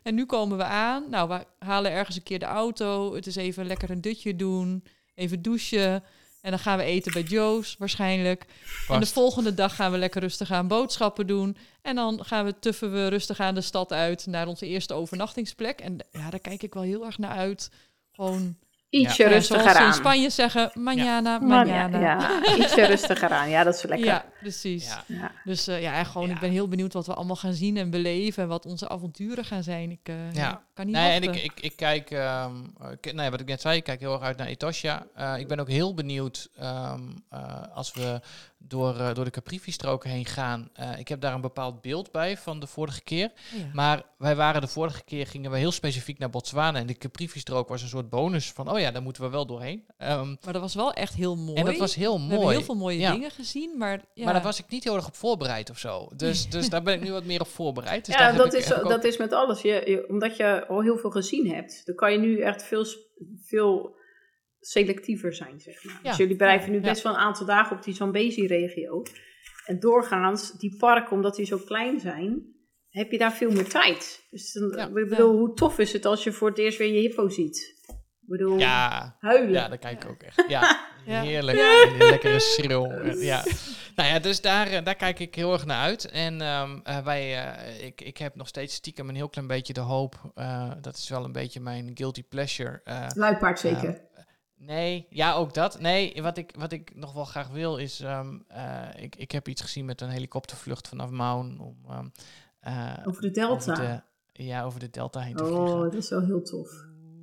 [0.02, 1.04] En nu komen we aan.
[1.10, 3.14] Nou, we halen ergens een keer de auto.
[3.14, 4.84] Het is even lekker een dutje doen.
[5.14, 6.02] Even douchen.
[6.42, 8.44] En dan gaan we eten bij Joe's waarschijnlijk.
[8.88, 11.56] En de volgende dag gaan we lekker rustig aan boodschappen doen.
[11.82, 15.80] En dan gaan we tuffen we rustig aan de stad uit naar onze eerste overnachtingsplek.
[15.80, 17.70] En ja, daar kijk ik wel heel erg naar uit.
[18.12, 18.56] Gewoon
[18.92, 19.92] Ietsje Ja, rustiger in.
[19.92, 21.98] Spanje zeggen, mañana, mañana.
[22.00, 23.50] ja, ja, ietsje rustiger aan.
[23.50, 24.06] Ja, dat is lekker.
[24.06, 24.86] Ja, precies.
[24.86, 25.30] ja, Ja.
[25.44, 26.34] Dus eh, ja, gewoon, Ja.
[26.34, 28.42] ik ben heel benieuwd wat we allemaal gaan zien en beleven.
[28.42, 29.90] En wat onze avonturen gaan zijn.
[29.90, 31.44] Ik eh, kan niet Nee, en wachten.
[31.44, 32.54] ik, ik, ik kijk, ehm,
[33.00, 35.06] ik- nee, wat ik net zei, ik kijk heel erg uit naar Etosha.
[35.14, 37.42] Eh, ik ben ook heel benieuwd ehm, eh,
[37.74, 38.20] als we
[38.68, 40.68] door, eh, door de Caprivi-strook heen gaan.
[40.72, 43.30] Eh, ik heb daar een bepaald beeld bij van de vorige keer.
[43.56, 43.64] Ja.
[43.72, 46.78] Maar wij waren de vorige keer, gingen we heel specifiek naar Botswana.
[46.78, 49.84] En de Caprivi-strook was een soort bonus van, oh ja, daar moeten we wel doorheen.
[49.98, 51.58] Ehm, Maar dat was wel echt heel mooi.
[51.58, 52.56] en dat was heel We hebben mooi.
[52.56, 53.12] heel veel mooie Ja.
[53.12, 54.24] dingen gezien, maar ja.
[54.24, 56.08] Maar daar was ik niet heel erg op voorbereid of zo.
[56.16, 58.04] Dus, dus daar ben ik nu wat meer op voorbereid.
[58.06, 59.62] Dus ja, daar heb dat ik- is, ook- dat is met alles.
[59.62, 62.86] Je, je- omdat je al heel veel gezien hebt, dan kan je nu echt veel,
[63.42, 63.94] veel
[64.66, 66.00] selectiever zijn, zeg maar.
[66.02, 66.08] Ja.
[66.08, 66.82] Dus jullie blijven nu Ja.
[66.82, 69.02] best wel een aantal dagen op die Zambezi-regio.
[69.66, 72.42] En doorgaans, die parken, omdat die zo klein zijn,
[72.88, 74.26] heb je daar veel meer tijd.
[74.30, 74.86] Dus dan, Ja.
[75.00, 77.80] ik bedoel, hoe tof is het als je voor het eerst weer je hippo ziet?
[78.22, 79.52] Ik bedoel, Ja, huilen.
[79.52, 80.44] Ja, daar kijk ik ook echt.
[80.48, 80.60] Ja,
[81.06, 81.22] Ja.
[81.22, 81.58] heerlijk.
[82.00, 82.90] Een lekkere schreeuw.
[82.90, 83.44] Eh, Ja.
[83.96, 86.10] Nou ja, dus daar, eh, daar kijk ik heel erg naar uit.
[86.10, 89.72] En ehm, eh, wij, eh, ik, ik heb nog steeds stiekem een heel klein beetje
[89.72, 90.14] de hoop.
[90.34, 92.80] eh, dat is wel een beetje mijn guilty pleasure.
[92.84, 94.00] eh, Luipaard zeker.
[94.66, 95.80] Nee, ja, ook dat.
[95.80, 98.00] Nee, wat ik, wat ik nog wel graag wil is...
[98.00, 101.60] ehm, eh, ik, ik heb iets gezien met een helikoptervlucht vanaf Maun.
[101.60, 102.06] Om, ehm,
[102.60, 103.72] eh, Over de delta.
[103.72, 105.64] over de- ja, over de delta heen te vliegen.
[105.74, 106.70] oh, dat is wel heel tof.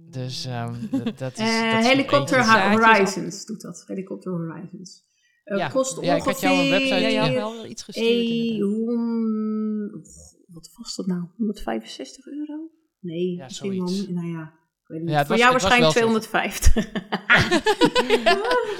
[0.10, 1.40] Dus ehm, dat, dat is...
[1.50, 3.84] Eh, dat is Helicopter Horizons doet dat.
[3.88, 5.08] Helicopter Horizons.
[5.44, 5.70] Ja.
[5.70, 8.06] kost Ja, ik had jou een website- ja, je had wel iets gestuurd.
[8.08, 8.86] Hey, inderdaad.
[8.86, 10.04] hon-
[10.48, 11.24] wat was dat nou?
[11.38, 12.70] 165 euro?
[13.00, 13.92] Nee, Ja, misschien wel.
[14.10, 14.54] Nou ja,
[14.98, 15.10] niet.
[15.10, 16.76] Ja, Voor was- jou was waarschijnlijk wel 250.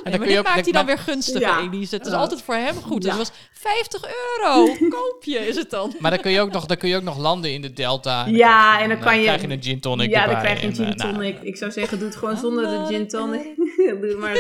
[0.04, 1.60] En dan maar kun je dit ook- maakt hij dan weer gunstig, Ja.
[1.60, 1.96] Elise.
[1.96, 2.18] Het is Ja.
[2.18, 3.04] altijd voor hem goed.
[3.04, 3.10] Ja.
[3.16, 4.66] Dus het was 50 euro.
[4.98, 5.96] Koop je, is het dan?
[6.00, 8.26] Maar dan kun je ook nog, dan kun je ook nog landen in de delta.
[8.26, 10.34] En Ja, en dan een, kan eh, je- krijg je een gin tonic ja, erbij.
[10.34, 11.42] dan krijg je een en, gin eh, nou, tonic.
[11.42, 13.56] ik zou zeggen, doe het gewoon zonder de gin tonic.
[14.02, 14.34] doe maar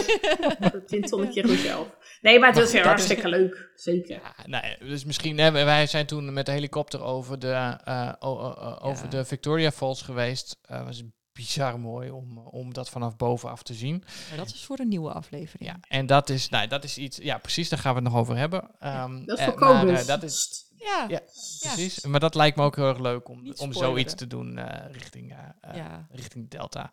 [0.59, 1.87] dat gin tonicje gewoon zelf.
[2.21, 3.69] Nee, maar het goed, heel dat is- hartstikke leuk.
[3.75, 4.19] Zeker.
[4.23, 8.11] ja, nou ja, dus misschien, hè, wij zijn toen met de helikopter over de, eh,
[8.19, 9.09] over Ja.
[9.09, 10.57] de Victoria Falls geweest.
[10.67, 11.03] Het was
[11.33, 14.03] bizar mooi om, om dat vanaf bovenaf te zien.
[14.29, 15.69] Maar dat is voor een nieuwe aflevering.
[15.69, 18.19] Ja, en dat is, nou, dat is iets, ja precies, daar gaan we het nog
[18.19, 18.71] over hebben.
[18.79, 20.01] Ehm, Dat is eh, voor maar, Kobus.
[20.01, 21.05] eh, dat is, Ja.
[21.09, 21.19] ja,
[21.61, 22.05] precies.
[22.05, 25.31] Maar dat lijkt me ook heel erg leuk om, om zoiets te doen eh, richting,
[25.31, 26.07] eh, eh, Ja.
[26.11, 26.89] richting Delta.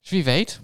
[0.00, 0.60] Dus wie weet.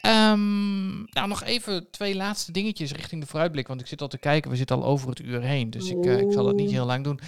[0.00, 3.66] Ehm, nou, nog even twee laatste dingetjes richting de vooruitblik.
[3.68, 5.70] Want ik zit al te kijken, we zitten al over het uur heen.
[5.70, 7.20] Dus ik, eh, ik zal dat niet heel lang doen.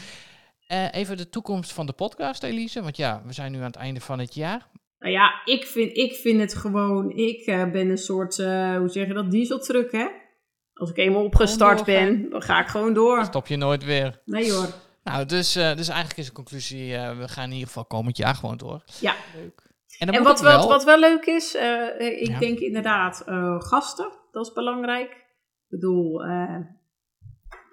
[0.71, 2.83] Eh, even de toekomst van de podcast, Elise.
[2.83, 4.69] Want ja, we zijn nu aan het einde van het jaar.
[4.99, 7.11] Nou ja, ik vind, ik vind het gewoon...
[7.11, 10.07] Ik eh, ben een soort, eh, hoe zeg je dat, dieseltruck, hè?
[10.73, 13.25] Als ik eenmaal opgestart ben, dan ga ik gewoon door.
[13.25, 14.21] Stop je nooit weer.
[14.25, 14.67] Nee hoor.
[15.05, 18.57] Nou, dus, dus eigenlijk is de conclusie, we gaan in ieder geval komend jaar gewoon
[18.57, 18.85] door.
[19.01, 19.15] Ja.
[19.35, 19.73] Leuk.
[19.99, 21.55] En, dan wat wel, wat wel leuk is,
[21.99, 22.39] ik Ja.
[22.39, 23.23] denk inderdaad
[23.59, 25.11] gasten, dat is belangrijk.
[25.11, 26.23] Ik bedoel,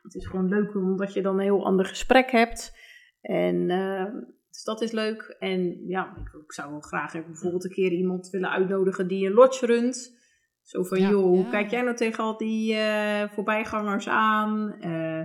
[0.01, 2.85] het is gewoon leuk omdat je dan een heel ander gesprek hebt.
[3.27, 4.05] En eh,
[4.49, 5.35] dus dat is leuk.
[5.39, 6.13] En ja,
[6.45, 10.15] ik, zou wel graag bijvoorbeeld een keer iemand willen uitnodigen die een lodge runt.
[10.61, 11.09] Zo van, Ja.
[11.09, 11.49] joh, hoe Ja.
[11.49, 14.71] kijk jij nou tegen al die eh, voorbijgangers aan?
[14.79, 15.21] Eh,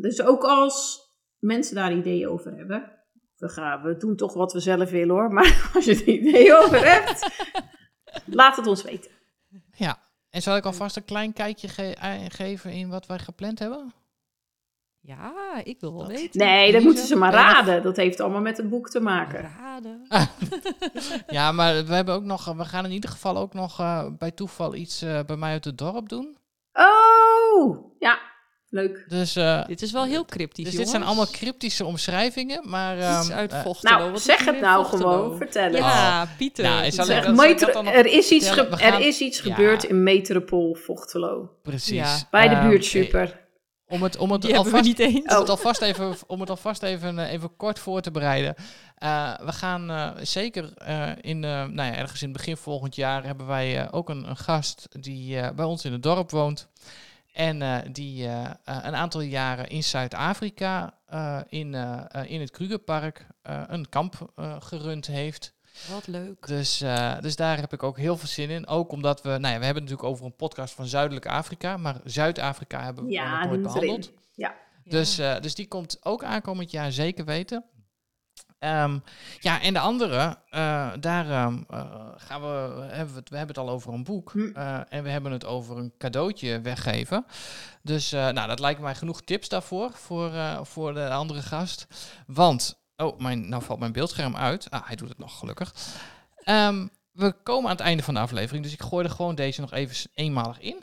[0.00, 1.00] dus ook als
[1.38, 2.98] mensen daar ideeën over hebben.
[3.36, 5.32] We, gaan, we doen toch wat we zelf willen hoor.
[5.34, 7.42] Maar als je er ideeën over hebt,
[8.40, 9.10] laat het ons weten.
[9.76, 9.98] Ja.
[10.30, 13.92] En zal ik alvast een klein kijkje ge- eh, geven in wat wij gepland hebben?
[15.02, 15.32] Ja,
[15.64, 16.40] ik wil wel weten.
[16.40, 17.82] Nee, dat moeten ze maar raden.
[17.82, 19.50] Dat heeft allemaal met het boek te maken.
[19.58, 20.06] Raden.
[21.26, 24.30] Ja, maar we hebben ook nog, we gaan in ieder geval ook nog eh, bij
[24.30, 26.36] toeval iets eh, bij mij uit het dorp doen.
[26.72, 28.18] Oh, ja,
[28.68, 29.04] leuk.
[29.08, 32.96] Dus, eh, Dit is wel heel cryptisch, dus dit zijn allemaal cryptische omschrijvingen, maar...
[32.96, 33.98] Iets ehm, uit Vochtelo.
[33.98, 35.10] Nou, Wat zeg het nou Vochtelo?
[35.22, 35.36] gewoon.
[35.36, 35.76] Vertel het.
[35.76, 36.64] Ja, Pieter.
[36.64, 39.54] Nou, is Zeg, alleen- nog er is iets, gaan- er is iets Ja.
[39.54, 41.50] gebeurd in Metropool Vochtelo.
[41.62, 41.90] Precies.
[41.96, 42.16] Ja.
[42.30, 43.48] Bij de Ehm, buurt super.
[43.90, 45.34] Om het, om het alvast, niet eens.
[45.34, 48.54] om het alvast even, om het alvast even, eh, even kort voor te bereiden.
[48.94, 50.72] Eh, we gaan eh, zeker
[51.20, 54.88] in, nou ja, ergens in het begin volgend jaar hebben wij ook een, een gast
[55.00, 56.68] die bij ons in het dorp woont.
[57.32, 58.26] En die
[58.64, 60.94] een aantal jaren in Zuid-Afrika
[61.48, 61.74] in,
[62.26, 65.52] in het Krugerpark een kamp gerund heeft.
[65.92, 66.46] Wat leuk.
[66.46, 68.66] Dus, eh, dus daar heb ik ook heel veel zin in.
[68.66, 71.76] Ook omdat we, nou ja, we hebben het natuurlijk over een podcast van Zuidelijk Afrika,
[71.76, 73.62] maar Zuid-Afrika hebben we Ja, nog nooit erin.
[73.62, 74.12] behandeld.
[74.34, 74.54] Ja.
[74.84, 77.64] Dus, eh, dus die komt ook aankomend jaar zeker weten.
[78.58, 78.98] Ehm,
[79.38, 82.46] ja, en de andere, eh, daar ehm, eh, gaan we,
[82.90, 84.30] hebben we, het, we hebben het al over een boek.
[84.32, 84.50] Hm.
[84.54, 87.26] eh, en we hebben het over een cadeautje weggeven.
[87.82, 91.86] Dus eh, nou, dat lijkt mij genoeg tips daarvoor, voor, eh, voor de andere gast.
[92.26, 94.70] Want, oh, mijn, nou valt mijn beeldscherm uit.
[94.70, 95.74] Ah, hij doet het nog, gelukkig.
[96.36, 99.60] Ehm, we komen aan het einde van de aflevering, dus ik gooi er gewoon deze
[99.60, 100.82] nog even eenmalig in.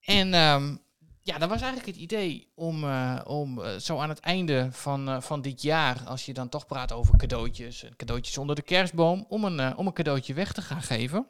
[0.00, 0.76] En ehm,
[1.24, 5.08] ja, dat was eigenlijk het idee om, eh, om eh, zo aan het einde van,
[5.08, 9.26] eh, van dit jaar, als je dan toch praat over cadeautjes, cadeautjes onder de kerstboom,
[9.28, 11.26] om een, om een cadeautje weg te gaan geven.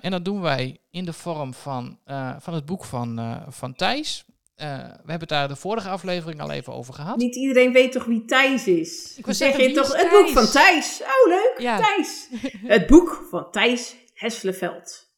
[0.00, 1.98] En dat doen wij in de vorm van,
[2.38, 4.24] van het boek van, van Thijs.
[4.54, 7.16] Eh, we hebben het daar de vorige aflevering al even over gehad.
[7.16, 9.14] Niet iedereen weet toch wie Thijs is?
[9.16, 11.02] Ik zeg je toch het boek van Thijs.
[11.02, 11.54] Oh, leuk.
[11.58, 11.76] Ja.
[11.76, 12.28] Thijs.
[12.74, 15.12] Het boek van Thijs Hesleveld.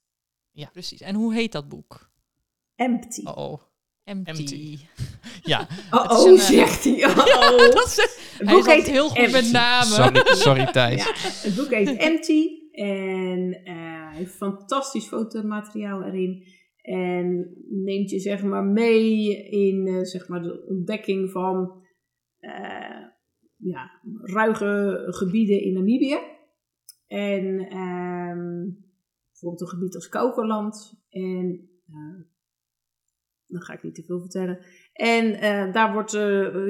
[0.73, 1.01] Precies.
[1.01, 2.11] En hoe heet dat boek?
[2.77, 3.23] Empty.
[3.25, 3.61] Oh, oh.
[4.05, 4.31] Empty.
[4.31, 4.79] Empty.
[5.43, 7.05] Ja, Oh, Het is oh een, eh, zegt hij.
[7.15, 7.59] Oh.
[7.59, 9.87] Dat is, Het boek heet heel goed met namen.
[9.87, 11.05] sorry, sorry Thijs.
[11.05, 11.13] Ja,
[11.49, 16.45] het boek heet Empty en eh, hij heeft fantastisch fotomateriaal erin.
[16.87, 21.83] En neemt je zeg maar mee in eh, zeg maar de ontdekking van
[22.39, 23.07] eh,
[23.57, 26.19] ja, ruige gebieden in Namibië.
[27.07, 28.71] En ehm,
[29.31, 31.05] bijvoorbeeld een gebied als Kokerland.
[31.09, 32.25] En eh,
[33.47, 34.59] dan ga ik niet te veel vertellen.
[34.93, 35.33] En
[35.73, 36.13] daar wordt,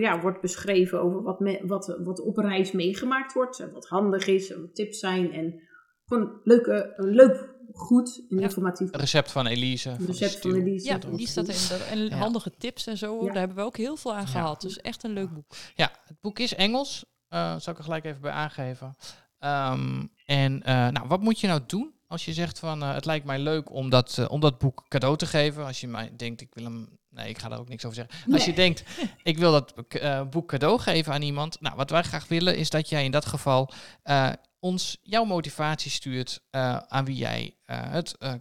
[0.01, 3.71] ja, wordt beschreven over wat, wat, wat op reis meegemaakt wordt.
[3.73, 5.33] Wat handig is, en wat tips zijn.
[5.33, 5.61] En
[6.05, 8.43] gewoon leuke, een leuk, goed en Ja.
[8.43, 8.91] informatief.
[8.91, 9.89] Het recept van Elise.
[9.89, 10.55] Het recept van.
[10.55, 10.87] Elise.
[10.87, 11.47] Ja, die staat.
[11.47, 13.19] Dat- En handige tips en zo.
[13.21, 13.27] Ja.
[13.27, 14.27] Daar hebben we ook heel veel aan Ja.
[14.27, 14.61] gehad.
[14.61, 15.55] Dus echt een leuk boek.
[15.75, 17.05] Ja, het boek is Engels.
[17.29, 18.95] eh zal ik er gelijk even bij aangeven.
[19.39, 23.05] Ehm, en eh, nou, wat moet je nou doen als je zegt van eh, het
[23.05, 25.64] lijkt mij leuk om dat, om dat boek cadeau te geven?
[25.64, 26.99] Als je mij denkt, ik wil hem.
[27.11, 28.33] Nee, ik ga daar ook niks over zeggen.
[28.33, 28.83] Als je denkt,
[29.23, 31.61] ik wil dat eh, boek cadeau geven aan iemand.
[31.61, 33.71] Nou, wat wij graag willen is dat jij in dat geval
[34.03, 34.33] eh,
[34.67, 38.33] ons jouw motivatie stuurt eh, aan wie jij eh, het, eh,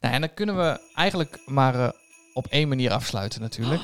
[0.00, 1.88] Nou, en dan kunnen we eigenlijk maar eh,
[2.32, 3.82] op één manier afsluiten natuurlijk.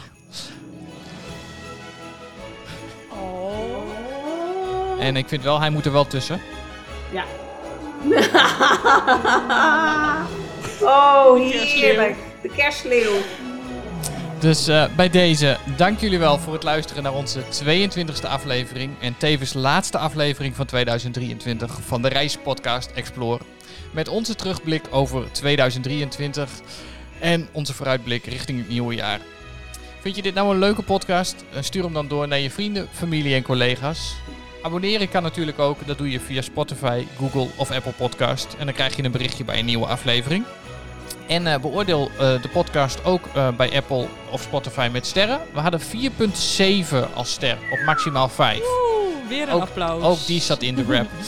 [3.11, 4.99] Oh.
[5.01, 6.41] En ik vind wel, hij moet er wel tussen.
[7.13, 7.25] Ja.
[10.83, 12.17] oh, heerlijk.
[12.43, 13.17] De kerstleeuw.
[14.41, 18.93] Dus eh, bij deze, dank jullie wel voor het luisteren naar onze 22e aflevering.
[19.01, 23.41] En tevens laatste aflevering van 2023 van de reispodcast Explore.
[23.93, 26.51] Met onze terugblik over 2023
[27.19, 29.21] en onze vooruitblik richting het nieuwe jaar.
[30.01, 31.45] Vind je dit nou een leuke podcast?
[31.53, 34.15] Eh, Stuur hem dan door naar je vrienden, familie en collega's.
[34.63, 35.87] Abonneren kan natuurlijk ook.
[35.87, 38.55] Dat doe je via Spotify, Google of Apple Podcast.
[38.59, 40.45] En dan krijg je een berichtje bij een nieuwe aflevering.
[41.31, 45.41] En eh, beoordeel eh, de podcast ook eh, bij Apple of Spotify met sterren.
[45.53, 48.59] We hadden 4,7 als ster op maximaal 5.
[48.59, 50.03] Oeh, weer een Ook- applaus.
[50.03, 51.07] Ook die zat in de rap.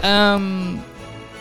[0.00, 0.74] Ehm,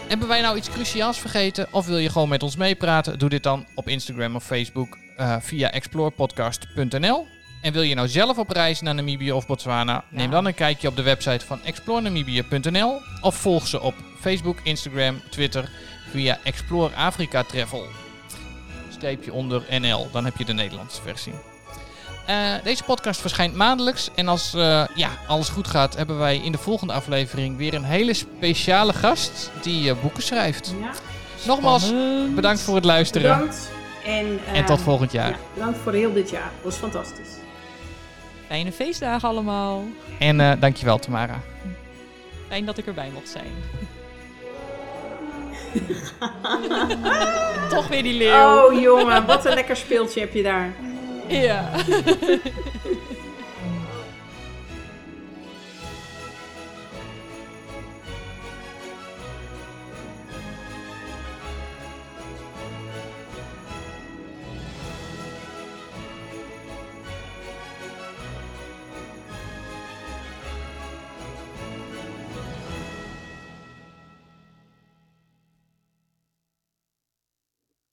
[0.07, 1.67] hebben wij nou iets cruciaals vergeten?
[1.71, 3.19] Of wil je gewoon met ons meepraten?
[3.19, 4.97] Doe dit dan op Instagram of Facebook
[5.39, 7.27] via explorepodcast.nl.
[7.61, 10.03] En wil je nou zelf op reis naar Namibië of Botswana?
[10.09, 13.01] Neem dan een kijkje op de website van explorenamibia.nl.
[13.21, 15.69] Of volg ze op Facebook, Instagram, Twitter
[16.15, 17.85] via Explore Afrika Travel.
[18.89, 21.33] Streepje onder NL, dan heb je de Nederlandse versie.
[22.25, 24.09] Eh, deze podcast verschijnt maandelijks.
[24.15, 27.83] En als eh, ja, alles goed gaat, hebben wij in de volgende aflevering weer een
[27.83, 30.73] hele speciale gast die eh, boeken schrijft.
[30.81, 30.91] Ja,
[31.47, 32.35] Nogmaals, Spannend.
[32.35, 33.31] bedankt voor het luisteren.
[33.37, 33.69] bedankt.
[34.05, 35.29] En, En tot volgend jaar.
[35.29, 36.51] ja, bedankt voor heel dit jaar.
[36.55, 37.29] Dat was fantastisch.
[38.47, 39.83] Fijne feestdagen allemaal.
[40.19, 41.39] En eh, dankjewel, Tamara.
[42.47, 43.51] Fijn dat ik erbij mocht zijn.
[47.69, 48.65] Toch weer die leeuw.
[48.65, 50.73] Oh jongen, wat een lekker speeltje heb je daar.
[51.27, 51.69] Ja.